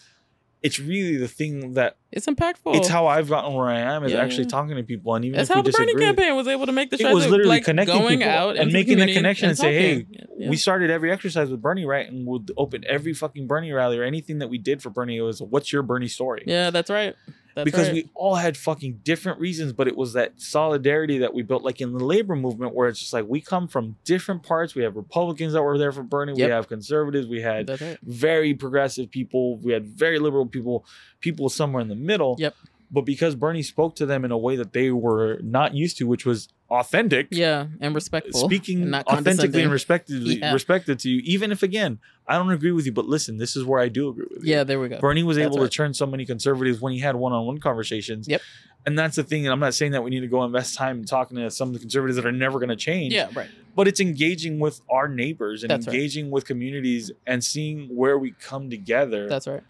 [0.63, 2.75] it's really the thing that It's impactful.
[2.77, 5.15] it's how I've gotten where I am is Yeah, actually talking to people.
[5.15, 7.01] And even That's if how we the Bernie disagree, campaign was able to make the
[7.01, 9.73] It was literally like, connecting going people out and the making that connection and say,
[9.73, 10.07] hey,
[10.37, 10.51] yeah.
[10.51, 12.07] we started every exercise with Bernie, right?
[12.07, 15.17] And we'll open every fucking Bernie rally or anything that we did for Bernie.
[15.17, 16.43] It was, what's your Bernie story?
[16.47, 17.15] yeah, that's right.
[17.55, 17.95] That's because right.
[17.95, 21.81] we all had fucking different reasons, but it was that solidarity that we built, like
[21.81, 24.75] in the labor movement, where it's just like we come from different parts.
[24.75, 26.35] We have Republicans that were there for Bernie.
[26.37, 26.47] Yep.
[26.47, 27.27] We have conservatives.
[27.27, 27.99] We had right.
[28.03, 29.57] very progressive people.
[29.59, 30.85] We had very liberal people,
[31.21, 32.37] people somewhere in the middle.
[32.39, 32.55] Yep.
[32.91, 36.05] But because Bernie spoke to them in a way that they were not used to,
[36.05, 38.41] which was authentic, Yeah, and respectful.
[38.41, 40.53] speaking and not authentically and respectfully Yeah.
[40.53, 41.99] respected to you, even if again
[42.29, 44.53] I don't agree with you, but listen, this is where I do agree with you.
[44.53, 45.01] Yeah, there we go.
[45.01, 45.71] Bernie was That's able right.
[45.71, 48.29] to turn so many conservatives when he had one-on-one conversations.
[48.29, 48.41] Yep.
[48.87, 49.47] And that's the thing.
[49.47, 51.69] And I'm not saying that we need to go invest time in talking to some
[51.69, 53.13] of the conservatives that are never going to change.
[53.13, 53.49] Yeah, right.
[53.75, 55.95] But it's engaging with our neighbors and That's right.
[55.95, 59.29] engaging with communities and seeing where we come together.
[59.29, 59.63] That's right.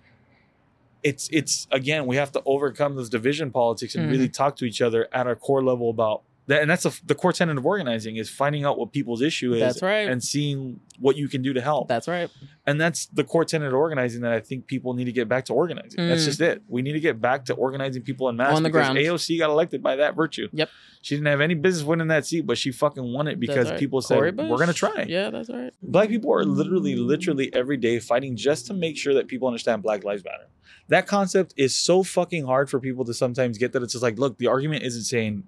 [1.03, 4.33] it's it's again we have to overcome those division politics and really mm-hmm.
[4.33, 6.63] talk to each other at our core level about that.
[6.63, 9.61] And that's the the core tenet of organizing is finding out what people's issue is.
[9.61, 10.09] That's right.
[10.09, 11.89] And seeing what you can do to help.
[11.89, 12.29] That's right.
[12.67, 15.47] and that's the core tenet of organizing that I think people need to get back
[15.47, 16.07] to organizing.
[16.09, 16.27] That's Mm.
[16.27, 16.63] just it.
[16.69, 18.99] We need to get back to organizing people in mass On the ground.
[18.99, 20.49] AOC got elected by that virtue.
[20.53, 20.69] Yep.
[21.03, 23.79] She didn't have any business winning that seat, but she fucking won it because right.
[23.79, 25.07] people said we're gonna try.
[25.09, 25.73] Yeah, that's right.
[25.83, 29.83] Black people are literally, literally every day fighting just to make sure that people understand
[29.83, 30.49] Black Lives Matter.
[30.89, 34.19] That concept is so fucking hard for people to sometimes get that it's just like,
[34.19, 35.45] look, the argument isn't saying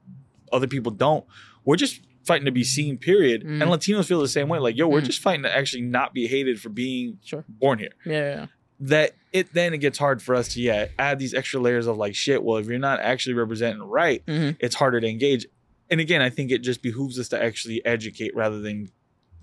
[0.52, 1.24] other people don't.
[1.64, 3.42] We're just fighting to be seen, period.
[3.42, 3.62] Mm.
[3.62, 4.58] And Latinos feel the same way.
[4.58, 5.06] Like, yo, we're Mm.
[5.06, 7.44] just fighting to actually not be hated for being Sure.
[7.48, 7.90] born here.
[8.06, 8.46] Yeah, yeah, yeah.
[8.80, 11.96] That it then it gets hard for us to yeah add these extra layers of
[11.96, 12.42] like shit.
[12.42, 14.56] Well, if you're not actually representing right, Mhm.
[14.60, 15.46] it's harder to engage.
[15.90, 18.90] And again, I think it just behooves us to actually educate rather than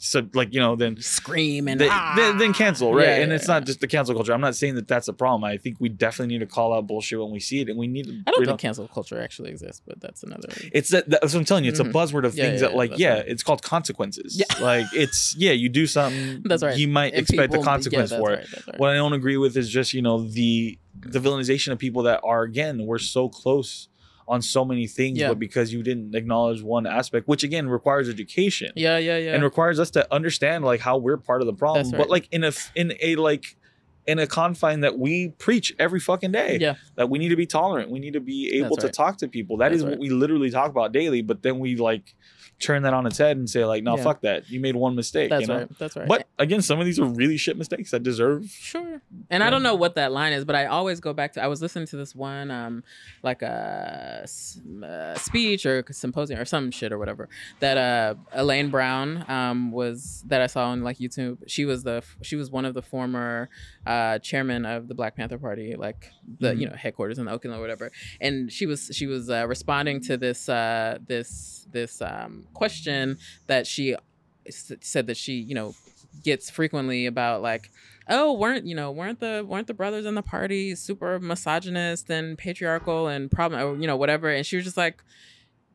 [0.01, 2.13] so like you know then Scream and then, ah!
[2.15, 3.05] then, then cancel, right?
[3.07, 3.55] Yeah, and yeah, it's yeah.
[3.55, 4.33] not just the cancel culture.
[4.33, 5.43] I'm not saying that that's a problem.
[5.43, 7.87] I think we definitely need to call out bullshit when we see it, and we
[7.87, 8.21] need to.
[8.27, 10.47] I don't think cancel culture actually exists, but that's another.
[10.73, 11.71] it's that, that's what I'm telling you.
[11.71, 11.89] It's Mhm.
[11.89, 13.25] a buzzword of things that, like, yeah, right.
[13.27, 14.37] it's called consequences.
[14.37, 14.45] Yeah.
[14.59, 16.41] Like, it's yeah, you do something.
[16.43, 16.77] That's right.
[16.77, 18.63] You might And expect people- a consequence for that's it.
[18.67, 18.79] right.
[18.79, 22.19] What I don't agree with is just you know the the villainization of people that
[22.23, 23.87] are again we're so close
[24.29, 25.29] on so many things, Yeah.
[25.29, 29.33] but because you didn't acknowledge one aspect, which again requires education yeah, yeah, yeah.
[29.33, 32.27] and requires us to understand like how we're part of the problem, That's but like
[32.31, 33.57] in a in a like
[34.09, 36.57] in a confine that we preach every fucking day.
[36.59, 37.89] yeah, That we need to be tolerant.
[37.91, 38.93] We need to be able That's to right.
[38.93, 39.57] talk to people.
[39.57, 39.91] That That's is right.
[39.91, 41.21] what we literally talk about daily.
[41.21, 42.15] But then we like
[42.59, 44.03] turn that on its head and say like, no, Yeah.
[44.03, 44.49] fuck that.
[44.49, 45.29] You made one mistake.
[45.29, 45.59] that's you know?
[45.59, 45.79] right.
[45.79, 46.07] That's right.
[46.07, 48.47] But again, some of these are really shit mistakes that deserve.
[48.49, 49.01] Sure.
[49.29, 51.47] And I don't know what that line is, but I always go back to I
[51.47, 52.83] was listening to this one um
[53.23, 54.25] like a,
[54.83, 57.29] uh speech or symposium or some shit or whatever
[57.61, 61.37] that uh Elaine Brown um was that I saw on like YouTube.
[61.47, 63.49] She was the she was one of the former
[63.87, 63.89] uh
[64.19, 66.59] chairman of the Black Panther Party like the Mhm.
[66.61, 67.91] you know headquarters in Oakland or whatever.
[68.21, 73.65] And she was she was uh, responding to this uh this this um question that
[73.67, 73.95] she
[74.47, 75.75] s- said that she you know
[76.23, 77.69] gets frequently about like
[78.09, 82.37] oh weren't you know weren't the weren't the brothers in the party super misogynist and
[82.37, 85.03] patriarchal and problem or you know whatever and she was just like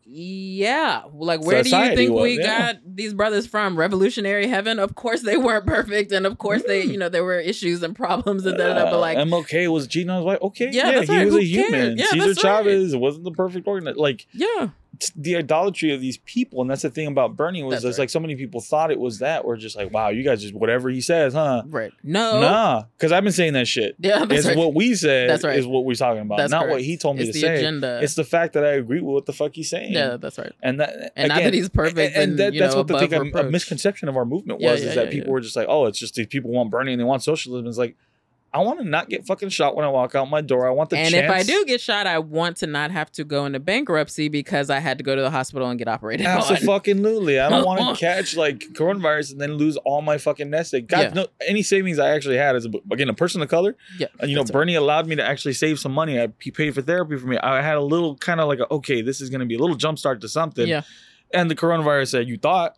[0.07, 2.73] yeah like where do you think was, we yeah.
[2.73, 6.83] got these brothers from revolutionary heaven of course they weren't perfect and of course they
[6.83, 6.99] you mm.
[6.99, 10.27] know there were issues and problems and da, but like MLK was cheating on his
[10.27, 10.39] wife.
[10.43, 11.25] Okay, Yeah, yeah, he right.
[11.25, 11.97] was Who a human.
[11.97, 12.65] Yeah, Cesar that's right.
[12.65, 13.99] Chavez wasn't the perfect organizer.
[13.99, 14.69] Like yeah
[15.17, 18.03] the idolatry of these people, and that's the thing about Bernie was That's right.
[18.03, 19.45] like so many people thought it was that.
[19.45, 21.63] We're just like, wow, you guys just whatever he says, huh?
[21.67, 23.97] right no Nah, because I've been saying that shit.
[24.01, 24.57] yeah that's It's right.
[24.57, 25.31] what we said.
[25.31, 25.59] That's right.
[25.59, 27.55] Is what we're talking about, That's not what he told me it's to the say.
[27.57, 29.93] agenda It's the fact that I agree with what the fuck he's saying.
[29.93, 32.81] yeah that's right and that and not that he's perfect and, and, that, that's know,
[32.81, 35.29] what the thing a, a misconception of our movement was yeah, is that yeah, people
[35.29, 35.33] yeah.
[35.33, 37.79] were just like oh it's just these people want Bernie and they want socialism it's
[37.79, 37.97] like
[38.55, 40.89] I want to not get fucking shot when I walk out my door I want
[40.91, 43.45] the and chance if I do get shot, I want to not have to go
[43.47, 46.39] into bankruptcy because I had to go to the hospital and get operated on.
[46.39, 47.41] Absolutely.
[47.41, 50.87] I don't want to catch like coronavirus and then lose all my fucking nest egg.
[50.89, 51.09] God, Yeah.
[51.15, 53.77] no, any savings I actually had as a, again a person of color.
[53.99, 54.61] Yeah, And you know, that's right.
[54.61, 56.21] Bernie allowed me to actually save some money.
[56.21, 57.37] I, he paid for therapy for me.
[57.39, 59.59] I had a little kind of like a, okay, this is going to be a
[59.59, 60.67] little jump start to something.
[60.69, 60.83] Yeah,
[61.33, 62.77] And the coronavirus said, "You thought,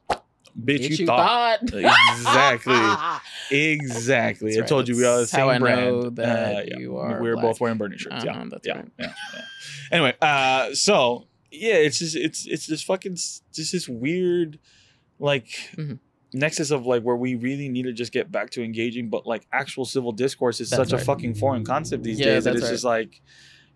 [0.58, 2.74] bitch, Bitch, you, thought." Exactly.
[3.50, 4.48] Exactly.
[4.50, 4.68] That's I right.
[4.68, 5.80] told you we are the same I brand.
[5.80, 6.78] know that Uh, yeah.
[6.78, 7.44] you are We were black.
[7.44, 8.24] both wearing Bernie shirts.
[8.24, 8.32] yeah.
[8.32, 8.76] Uh-huh, that's yeah.
[8.76, 8.88] right.
[8.98, 9.12] Yeah.
[9.34, 9.40] Yeah.
[9.92, 14.58] Anyway, uh, so yeah, it's just it's it's just fucking just this weird
[15.20, 15.46] like
[15.76, 16.00] Mhm.
[16.32, 19.46] nexus of like where we really need to just get back to engaging, but like
[19.52, 22.64] actual civil discourse is That's such a fucking foreign concept these Yeah, days that it's
[22.64, 22.70] right.
[22.70, 23.22] just like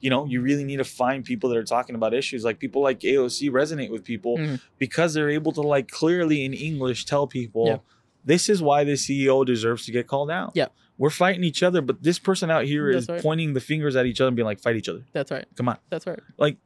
[0.01, 2.45] you know, you really need to find people that are talking about issues.
[2.45, 4.61] Like people like AOC resonate with people Mhm.
[4.79, 7.77] because they're able to like clearly in English tell people Yeah.
[8.25, 10.53] this is why the CEO deserves to get called out.
[10.55, 10.69] Yeah.
[10.99, 13.23] We're fighting each other, but this person out here is That's right.
[13.23, 15.05] pointing the fingers at each other and being like, fight each other.
[15.13, 15.47] That's right.
[15.57, 15.79] Come on.
[15.91, 16.19] That's right.
[16.39, 16.57] Like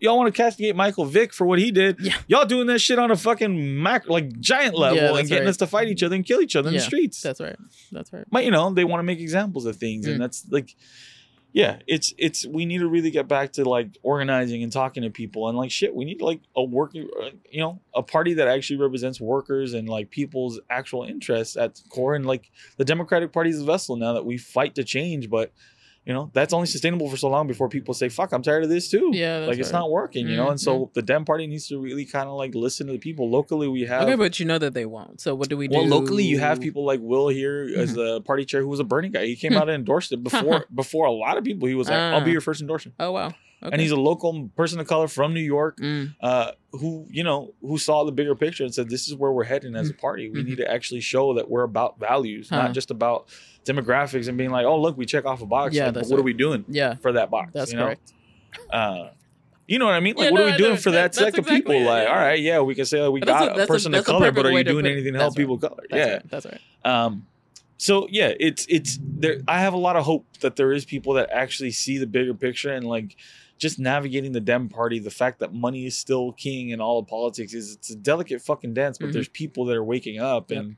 [0.00, 1.96] y'all want to castigate Michael Vick for what he did.
[2.00, 2.16] Yeah.
[2.28, 5.50] Y'all doing that shit on a fucking mac like giant level Yeah, and getting right.
[5.50, 7.20] us to fight each other and kill each other in the streets.
[7.20, 7.56] That's right.
[7.92, 8.24] That's right.
[8.30, 10.12] but you know, they want to make examples of things, Mm.
[10.12, 10.74] and that's like
[11.52, 15.10] yeah, it's it's we need to really get back to like organizing and talking to
[15.10, 15.94] people and like shit.
[15.94, 19.88] We need like a working, uh, you know, a party that actually represents workers and
[19.88, 22.14] like people's actual interests at core.
[22.14, 25.52] And like the Democratic Party is a vessel now that we fight to change, but
[26.06, 28.70] you know that's only sustainable for so long before people say, "Fuck, I'm tired of
[28.70, 29.78] this too." Yeah, like it's right.
[29.80, 30.48] not working, you know.
[30.50, 30.94] And so Mhm.
[30.94, 33.68] the Dem Party needs to really kind of like listen to the people locally.
[33.68, 35.20] We have Okay, but you know that they won't.
[35.20, 35.76] So what do we do?
[35.76, 37.98] well, locally, you have people like Will here as Mm-hmm.
[38.00, 39.26] the party chair who was a Bernie guy.
[39.26, 41.68] He came out and endorsed it before before a lot of people.
[41.68, 42.32] He was like, "I'll be Ah.
[42.32, 43.34] your first endorsement," Oh wow.
[43.62, 43.72] Okay.
[43.72, 47.52] and he's a local person of color from New York, Mm, uh, who you know
[47.60, 50.30] who saw the bigger picture and said, "This is where we're heading as a party.
[50.30, 50.46] We Mhm.
[50.46, 52.62] need to actually show that we're about values, Huh.
[52.62, 53.28] not just about
[53.66, 55.74] demographics and being like, oh look, we check off a box.
[55.74, 57.50] Yeah, like, but what are we doing yeah, for that box?
[57.52, 57.84] that's you know?
[57.84, 58.12] correct.
[58.70, 59.08] Uh,
[59.68, 60.14] you know what I mean?
[60.16, 61.74] Like, Yeah, what no, are we doing for That- select of people?
[61.74, 62.12] it, like, yeah.
[62.12, 63.94] all right, yeah, we can say like, we that's got a- a, that's a- person
[63.94, 65.36] of color, but are you doing anything to help right.
[65.36, 65.84] people of color?
[65.90, 66.12] That's yeah.
[66.14, 66.30] right.
[66.30, 66.60] That's right.
[66.84, 67.26] Um,
[67.76, 69.40] so yeah, it's it's there.
[69.46, 72.34] I have a lot of hope that there is people that actually see the bigger
[72.34, 73.16] picture and like
[73.60, 74.98] just navigating the Dem party.
[74.98, 78.42] The fact that money is still king in all of politics is it's a delicate
[78.42, 79.12] fucking dance, but Mhm.
[79.12, 80.60] there's people that are waking up Yep.
[80.60, 80.76] and.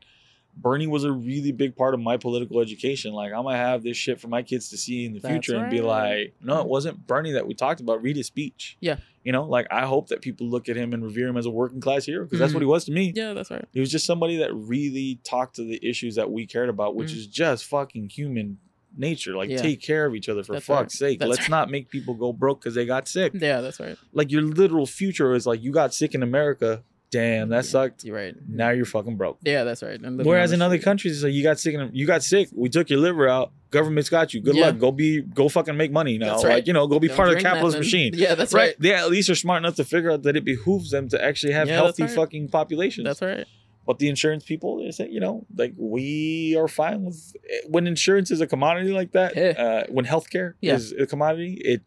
[0.54, 3.14] Bernie was a really big part of my political education.
[3.14, 5.56] Like I'm gonna have this shit for my kids to see in the That's future
[5.56, 8.02] and be like, no, it wasn't Bernie that we talked about.
[8.02, 8.76] Read his speech.
[8.78, 8.98] Yeah.
[9.24, 11.50] You know, like I hope that people look at him and revere him as a
[11.50, 12.56] working class hero because that's Mhm.
[12.56, 13.14] what he was to me.
[13.16, 13.64] Yeah, that's right.
[13.72, 17.12] He was just somebody that really talked to the issues that we cared about, which
[17.12, 17.16] Mhm.
[17.16, 18.58] is just fucking human
[18.96, 19.36] nature.
[19.36, 19.58] Like, Yeah.
[19.62, 20.78] take care of each other for That's right.
[20.80, 21.18] fuck's sake.
[21.18, 21.50] That's Let's right.
[21.50, 23.32] not make people go broke because they got sick.
[23.34, 23.96] Yeah, that's right.
[24.12, 26.82] Like, your literal future is like, you got sick in America.
[27.10, 28.04] Damn, that sucked.
[28.04, 28.34] You're right.
[28.48, 29.36] Now you're fucking broke.
[29.44, 30.00] Yeah, that's right.
[30.02, 31.74] Whereas in other countries, it's like you got sick.
[31.74, 32.48] In, you got sick.
[32.54, 33.52] We took your liver out.
[33.70, 34.40] Government's got you.
[34.40, 34.68] Good Yeah.
[34.68, 34.78] luck.
[34.78, 35.20] Go be.
[35.20, 36.36] Go fucking make money now.
[36.36, 36.44] Right.
[36.54, 38.12] Like you know, go be Don't part of the capitalist machine.
[38.16, 38.68] Yeah, that's right.
[38.68, 38.76] right.
[38.80, 41.52] They at least are smart enough to figure out that it behooves them to actually
[41.52, 42.12] have Yeah, healthy right.
[42.12, 43.04] fucking populations.
[43.04, 43.46] That's right.
[43.86, 47.34] But the insurance people, they say, you know, like we are fine with
[47.68, 49.34] when insurance is a commodity like that.
[49.36, 49.54] Yeah.
[49.58, 50.74] Uh, when healthcare Yeah.
[50.74, 51.82] is a commodity, it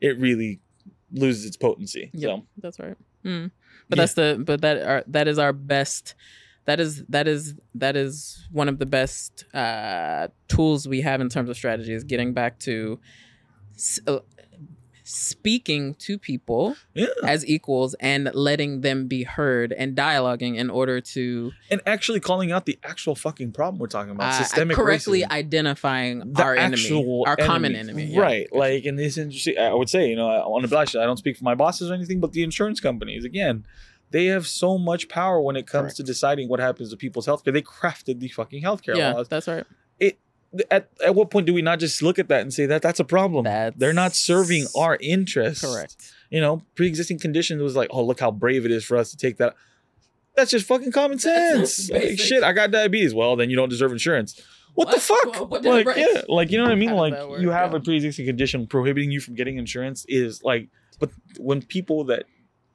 [0.00, 0.60] it really
[1.12, 2.10] loses its potency.
[2.12, 2.96] Yeah, So that's right.
[3.24, 3.50] Mm.
[3.88, 4.02] But Yeah.
[4.02, 6.14] that's the but that are that is our best.
[6.64, 11.28] That is that is that is one of the best uh, tools we have in
[11.28, 12.98] terms of strategy is getting back to
[14.06, 14.18] uh,
[15.14, 21.00] speaking to people yeah, as equals and letting them be heard and dialoguing in order
[21.00, 25.22] to and actually calling out the actual fucking problem we're talking about, uh, systemic correctly
[25.22, 25.30] racism.
[25.30, 28.04] identifying The our enemy, our common enemy.
[28.04, 28.20] yeah.
[28.20, 28.52] right?
[28.52, 31.36] Like in this industry, I would say, you know, on the blush, I don't speak
[31.36, 33.64] for my bosses or anything, but the insurance companies, again,
[34.10, 35.96] they have so much power when it comes Correct.
[35.96, 37.52] to deciding what happens to people's healthcare.
[37.52, 39.28] They crafted the fucking healthcare Yeah, laws.
[39.28, 39.64] that's right.
[40.70, 43.00] At, at what point do we not just look at that and say that that's
[43.00, 43.44] a problem?
[43.44, 45.64] That's They're not serving our interests.
[45.64, 45.96] Correct.
[46.30, 49.16] You know, pre-existing conditions was like, oh, look how brave it is for us to
[49.16, 49.54] take that.
[50.36, 51.90] That's just fucking common sense.
[51.90, 53.14] Like, shit, I got diabetes.
[53.14, 54.40] Well, then you don't deserve insurance.
[54.74, 55.50] What, the fuck?
[55.50, 55.98] What- like, right.
[55.98, 56.88] yeah, like you know what I mean?
[56.90, 57.40] How Like work?
[57.42, 57.76] you have Yeah.
[57.76, 62.24] a pre-existing condition prohibiting you from getting insurance is like, but when people that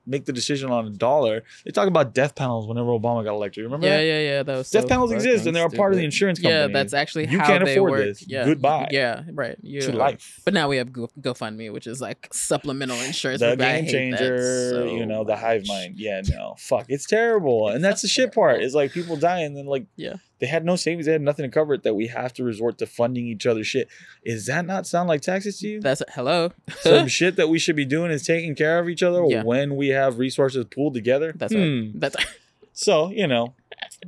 [0.07, 3.63] make the decision on a dollar, they talk about death panels whenever Obama got elected.
[3.65, 4.03] Remember Yeah, that?
[4.03, 4.43] yeah, yeah.
[4.43, 6.55] That was Death so panels exist and they're a part of the insurance company.
[6.59, 7.99] Yeah, that's actually You how can't they afford work.
[8.05, 8.25] this.
[8.27, 8.45] Yeah.
[8.45, 8.87] Goodbye.
[8.91, 9.57] Yeah, right.
[9.61, 10.39] You, to life.
[10.45, 13.41] But now we have Go- GoFundMe, which is like supplemental insurance.
[13.41, 15.95] the game changer, so you know, the hive mind.
[15.99, 18.61] Yeah, no, fuck, it's terrible, and that's the shit part.
[18.61, 20.15] Is like people die, and then like, Yeah.
[20.39, 21.83] They had no savings, they had nothing to cover it.
[21.83, 23.87] That we have to resort to funding each other's shit.
[24.23, 25.81] Is that not sound like taxes to you?
[25.81, 26.51] That's hello.
[26.81, 29.43] Some shit that we should be doing is taking care of each other Yeah.
[29.43, 31.33] when we have resources pooled together.
[31.35, 31.59] That's Hmm.
[31.59, 31.91] right.
[31.95, 32.15] That's
[32.73, 33.55] So you know,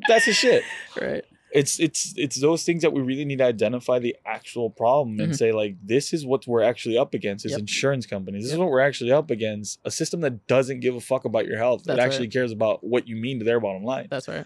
[0.07, 0.63] that's the shit.
[1.01, 1.23] right.
[1.51, 5.31] It's it's it's those things that we really need to identify the actual problem and
[5.31, 5.35] Mhm.
[5.35, 7.61] say like this is what we're actually up against is Yep.
[7.61, 8.43] insurance companies.
[8.43, 9.79] This is what we're actually up against.
[9.83, 11.85] A system that doesn't give a fuck about your health.
[11.85, 12.33] That actually right.
[12.33, 14.05] cares about what you mean to their bottom line.
[14.11, 14.45] That's right.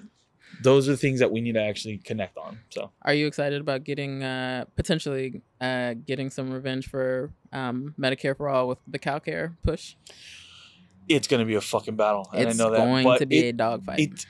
[0.61, 2.59] Those are things that we need to actually connect on.
[2.69, 8.35] So Are you excited about getting uh potentially uh getting some revenge for um Medicare
[8.37, 9.95] for all with the CalCare push?
[11.09, 12.29] it's gonna be a fucking battle.
[12.33, 12.77] And it's I know that.
[12.77, 13.99] going but to be it, a dogfight.
[13.99, 14.25] it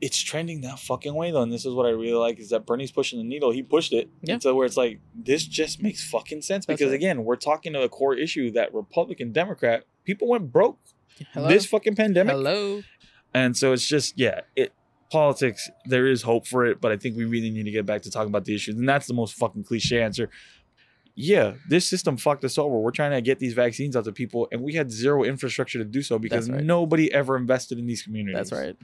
[0.00, 2.64] it's trending that fucking way though, and this is what I really like is that
[2.64, 3.50] Bernie's pushing the needle.
[3.50, 4.38] He pushed it Yeah.
[4.52, 6.96] where it's like this just makes fucking sense That's because right.
[6.96, 10.78] again, we're talking to a core issue that Republican Democrat people went broke
[11.32, 11.48] Hello.
[11.48, 12.82] this fucking pandemic, Hello.
[13.34, 14.72] and so it's just yeah, it
[15.10, 15.68] politics.
[15.86, 18.10] There is hope for it, but I think we really need to get back to
[18.10, 20.30] talking about the issues, and that's the most fucking cliche answer.
[21.14, 22.78] Yeah, this system fucked us over.
[22.78, 25.84] We're trying to get these vaccines out to people, and we had zero infrastructure to
[25.84, 26.62] do so because right.
[26.62, 28.36] nobody ever invested in these communities.
[28.36, 28.76] That's right.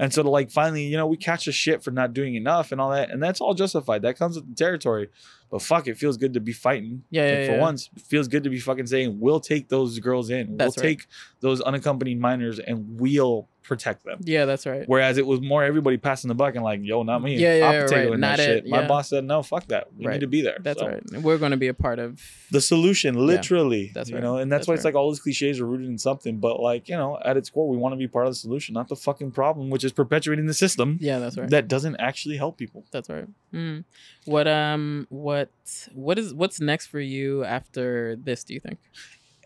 [0.00, 2.72] And so to like finally, you know, we catch the shit for not doing enough
[2.72, 4.00] and all that, and that's all justified.
[4.02, 5.10] That comes with the territory.
[5.50, 7.02] But fuck, it feels good to be fighting.
[7.10, 7.60] Yeah, yeah, for yeah.
[7.60, 10.56] once, it feels good to be fucking saying we'll take those girls in.
[10.56, 10.98] That's we'll right.
[10.98, 11.06] take
[11.40, 14.18] those unaccompanied minors and we'll protect them.
[14.24, 14.82] Yeah, that's right.
[14.88, 17.36] Whereas it was more everybody passing the buck and like, yo, not me.
[17.36, 18.18] Yeah, yeah, yeah, right.
[18.18, 18.66] Not it, shit.
[18.66, 19.86] My boss said no, fuck that.
[19.96, 20.14] We Right.
[20.14, 20.58] need to be there.
[20.60, 21.02] That's So, right.
[21.22, 23.92] We're going to be a part of The solution, literally.
[23.94, 24.16] That's right.
[24.18, 26.38] you know, and that's, That's why it's like all these cliches are rooted in something.
[26.38, 28.72] But like, you know, at its core, we want to be part of the solution,
[28.74, 31.48] not the fucking problem, which is perpetuating the system Yeah, that's right.
[31.50, 32.84] that doesn't actually help people.
[32.90, 33.28] That's right.
[33.54, 33.84] Mm.
[34.24, 35.48] What um what
[35.94, 38.42] what is what's next for you after this?
[38.42, 38.78] Do you think?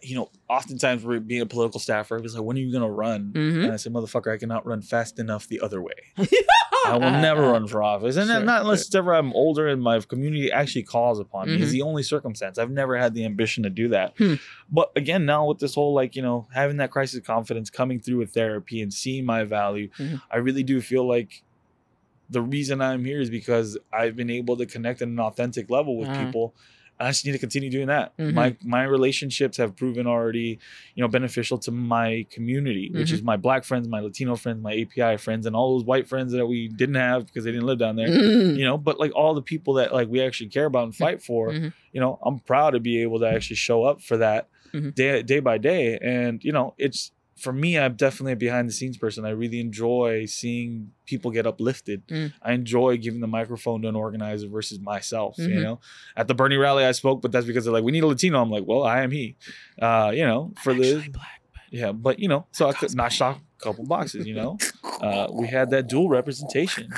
[0.04, 2.16] You know, oftentimes we're being a political staffer.
[2.18, 3.32] It's like, when are you gonna run?
[3.34, 3.64] Mhm.
[3.64, 5.94] And I said, motherfucker, I cannot run fast enough the other way.
[6.86, 8.86] I will never run for office, and Sure, not unless sure.
[8.88, 11.56] it's ever I'm older and my community actually calls upon me.
[11.56, 11.60] Mhm.
[11.62, 12.58] Is the only circumstance.
[12.58, 14.12] I've never had the ambition to do that.
[14.18, 14.34] Hmm.
[14.70, 18.00] But again, now with this whole like you know having that crisis of confidence coming
[18.00, 20.20] through with therapy and seeing my value, Mhm.
[20.30, 21.42] I really do feel like
[22.28, 25.96] the reason I'm here is because I've been able to connect at an authentic level
[25.96, 26.26] with Uh-huh.
[26.26, 26.54] people.
[27.00, 28.16] I just need to continue doing that.
[28.16, 28.34] Mhm.
[28.34, 30.58] My my relationships have proven already,
[30.94, 33.14] you know, beneficial to my community, which Mhm.
[33.14, 36.32] is my black friends, my Latino friends, my API friends, and all those white friends
[36.32, 38.08] that we didn't have because they didn't live down there.
[38.08, 38.56] Mhm.
[38.56, 41.20] You know, but like all the people that like we actually care about and fight
[41.22, 41.72] for, Mhm.
[41.92, 44.94] you know, I'm proud to be able to actually show up for that Mhm.
[44.94, 45.98] day day by day.
[46.00, 49.24] And you know, it's for me, I'm definitely a behind the scenes person.
[49.24, 52.06] I really enjoy seeing people get uplifted.
[52.08, 52.32] Mm.
[52.42, 55.36] I enjoy giving the microphone to an organizer versus myself.
[55.38, 55.62] You Mhm.
[55.62, 55.80] know,
[56.16, 58.40] at the Bernie rally, I spoke, but that's because they're like, we need a Latino.
[58.40, 59.36] I'm like, well, I am he.
[59.80, 61.04] Uh, you know, for the
[61.70, 64.26] yeah, but you know, so I could not a couple boxes.
[64.26, 64.58] You know,
[65.00, 66.90] uh, we had that dual representation.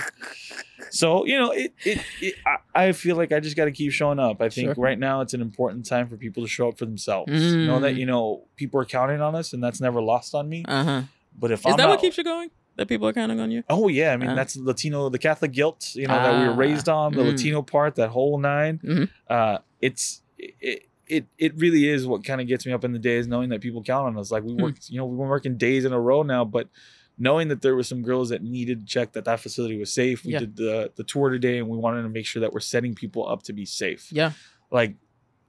[0.90, 2.34] So you know, it it, it
[2.74, 4.40] I, I feel like I just got to keep showing up.
[4.40, 4.84] I think Sure.
[4.84, 7.30] right now it's an important time for people to show up for themselves.
[7.32, 7.98] Know that Mm.
[7.98, 10.64] you know people are counting on us, and that's never lost on me.
[10.66, 11.02] Uh huh.
[11.38, 12.50] But if Is I'm that what keeps you going?
[12.76, 13.62] That people are counting on you?
[13.70, 14.34] Oh yeah, I mean Uh.
[14.34, 17.30] that's Latino, the Catholic guilt, you know, that we were Ah, raised on, the mm.
[17.32, 19.08] Latino part, that whole 9 Mhm.
[19.28, 22.98] Uh, it's it, it it really is what kind of gets me up in the
[22.98, 24.30] days, knowing that people count on us.
[24.30, 24.62] Like we Hmm.
[24.62, 26.68] worked, you know, we've been working days in a row now, but
[27.18, 30.24] knowing that there were some girls that needed to check that that facility was safe.
[30.24, 30.40] We Yeah.
[30.40, 33.28] did the the tour today, and we wanted to make sure that we're setting people
[33.28, 34.12] up to be safe.
[34.12, 34.32] Yeah.
[34.70, 34.96] Like.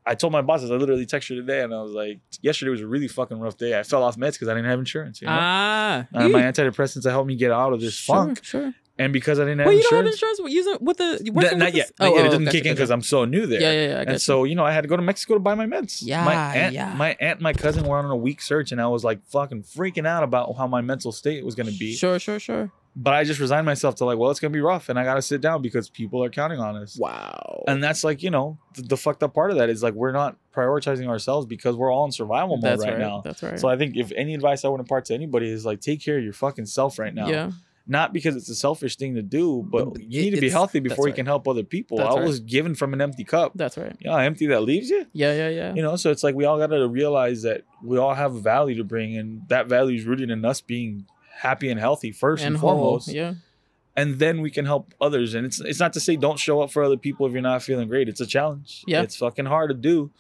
[0.10, 2.80] I told my bosses, I literally texted her today and I was like, yesterday was
[2.80, 3.78] a really fucking rough day.
[3.78, 5.22] I fell off meds because I didn't have insurance.
[5.22, 5.36] You know?
[5.38, 6.08] Ah.
[6.14, 8.40] uh, my antidepressants to help me get out of this sure, funk.
[8.42, 8.74] Sure.
[9.00, 11.24] And because I didn't have Well, you insurance, don't have insurance with using with the
[11.28, 11.92] N- working not with yet.
[12.00, 12.18] Not yet.
[12.18, 12.76] it oh, doesn't gotcha, kick in gotcha.
[12.76, 13.62] because I'm so new there.
[13.62, 14.00] Yeah, yeah, yeah.
[14.00, 16.00] I and so you know, I had to go to Mexico to buy my meds.
[16.02, 16.94] Yeah, my aunt, yeah.
[16.96, 19.64] my aunt, and my cousin were on a week search, and I was like fucking
[19.64, 21.96] freaking out about how my mental state was going to be.
[21.96, 22.72] Sure, sure, sure.
[23.00, 25.04] But I just resigned myself to like, well, it's going to be rough, and I
[25.04, 26.98] got to sit down because people are counting on us.
[26.98, 27.64] Wow.
[27.68, 30.12] And that's like you know the, the fucked up part of that is like we're
[30.12, 33.00] not prioritizing ourselves because we're all in survival mode That's right, right.
[33.00, 33.22] now.
[33.24, 33.60] That's right.
[33.60, 36.18] So I think if any advice I would impart to anybody is like take care
[36.18, 37.28] of your fucking self right now.
[37.28, 37.52] Yeah.
[37.90, 40.80] Not because it's a selfish thing to do, but But you need to be healthy
[40.82, 41.98] before you can help other people.
[42.00, 42.28] That's I right.
[42.28, 43.54] was given from an empty cup.
[43.56, 43.96] That's right.
[44.00, 45.06] You know empty that leaves you?
[45.14, 45.74] Yeah, yeah, yeah.
[45.74, 48.40] You know, so it's like we all got to realize that we all have a
[48.42, 51.06] value to bring, and that value is rooted in us being
[51.38, 53.36] happy and healthy first and, and foremost, Yeah.
[53.96, 55.34] and then we can help others.
[55.34, 57.64] And it's it's not to say don't show up for other people if you're not
[57.64, 58.10] feeling great.
[58.10, 58.84] It's a challenge.
[58.86, 59.02] Yeah.
[59.04, 60.12] it's fucking hard to do.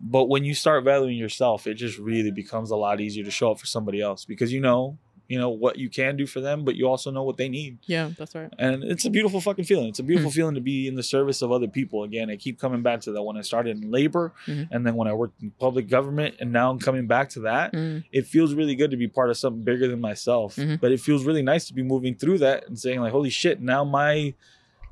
[0.00, 3.50] But when you start valuing yourself, it just really becomes a lot easier to show
[3.52, 4.96] up for somebody else because you know,
[5.34, 7.72] you know what you can do for them, but you also know what they need.
[7.94, 8.50] Yeah, that's right.
[8.58, 9.88] And it's a beautiful fucking feeling.
[9.88, 10.34] It's a beautiful Mm.
[10.38, 11.98] feeling to be in the service of other people.
[12.04, 14.68] Again, I keep coming back to that when I started in labor Mhm.
[14.72, 17.72] and then when I worked in public government and now I'm coming back to that.
[17.72, 20.56] Mm, It feels really good to be part of something bigger than myself.
[20.56, 20.80] Mhm.
[20.80, 23.60] But it feels really nice to be moving through that and saying like, holy shit,
[23.60, 24.34] now my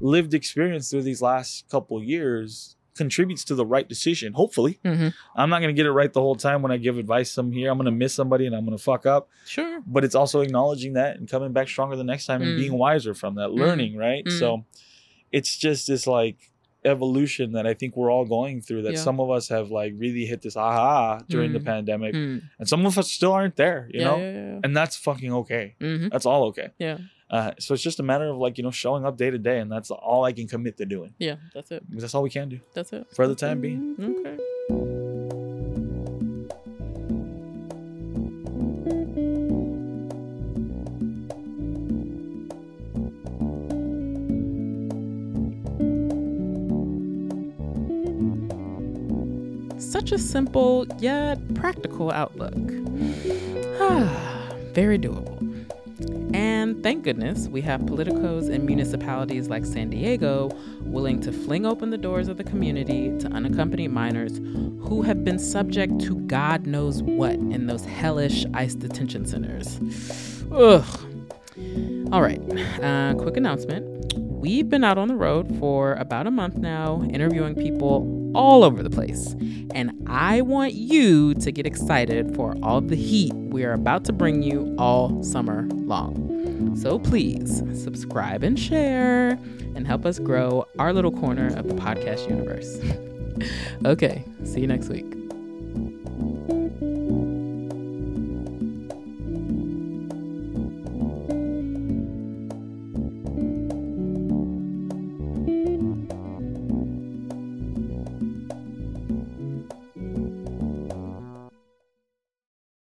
[0.01, 4.33] lived experience through these last couple years contributes to the right decision.
[4.35, 4.79] Hopefully.
[4.85, 5.13] mhm.
[5.35, 7.71] I'm not gonna get it right the whole time when I give advice some here.
[7.71, 9.81] I'm gonna miss somebody and I'm gonna fuck up Sure.
[9.87, 12.59] but it's also acknowledging that and coming back stronger the next time and Mm.
[12.59, 14.39] being wiser from that learning right Mm.
[14.39, 14.65] so
[15.33, 16.51] it's just this like
[16.85, 18.99] evolution that i think we're all going through that Yeah.
[18.99, 21.65] some of us have like really hit this aha during the Mm.
[21.65, 22.43] pandemic Mm.
[22.59, 25.77] and some of us still aren't there you yeah, know yeah, and that's fucking okay
[25.81, 26.99] hmm that's all okay Yeah.
[27.33, 29.59] Uh, so it's just a matter of like you know showing up day to day
[29.59, 31.83] and that's all i can commit to doing Yeah, that's it.
[31.89, 33.07] because that's all we can do That's it.
[33.17, 35.43] for the time being Okay.
[49.79, 52.55] Such a simple yet practical outlook.
[54.75, 55.42] Very doable.
[56.35, 61.91] And thank goodness we have politicos in municipalities like San Diego willing to fling open
[61.91, 67.03] the doors of the community to unaccompanied minors who have been subject to God knows
[67.03, 69.79] what in those hellish ICE detention centers.
[70.53, 70.85] Ugh.
[72.13, 72.41] All right,
[72.83, 74.15] uh, quick announcement.
[74.17, 78.83] We've been out on the road for about a month now, interviewing people all over
[78.83, 79.35] the place.
[79.75, 84.13] And I want you to get excited for all the heat we are about to
[84.13, 86.77] bring you all summer long.
[86.77, 89.39] So please subscribe and share
[89.75, 92.79] and help us grow our little corner of the podcast universe.
[93.85, 95.22] okay, see you next week.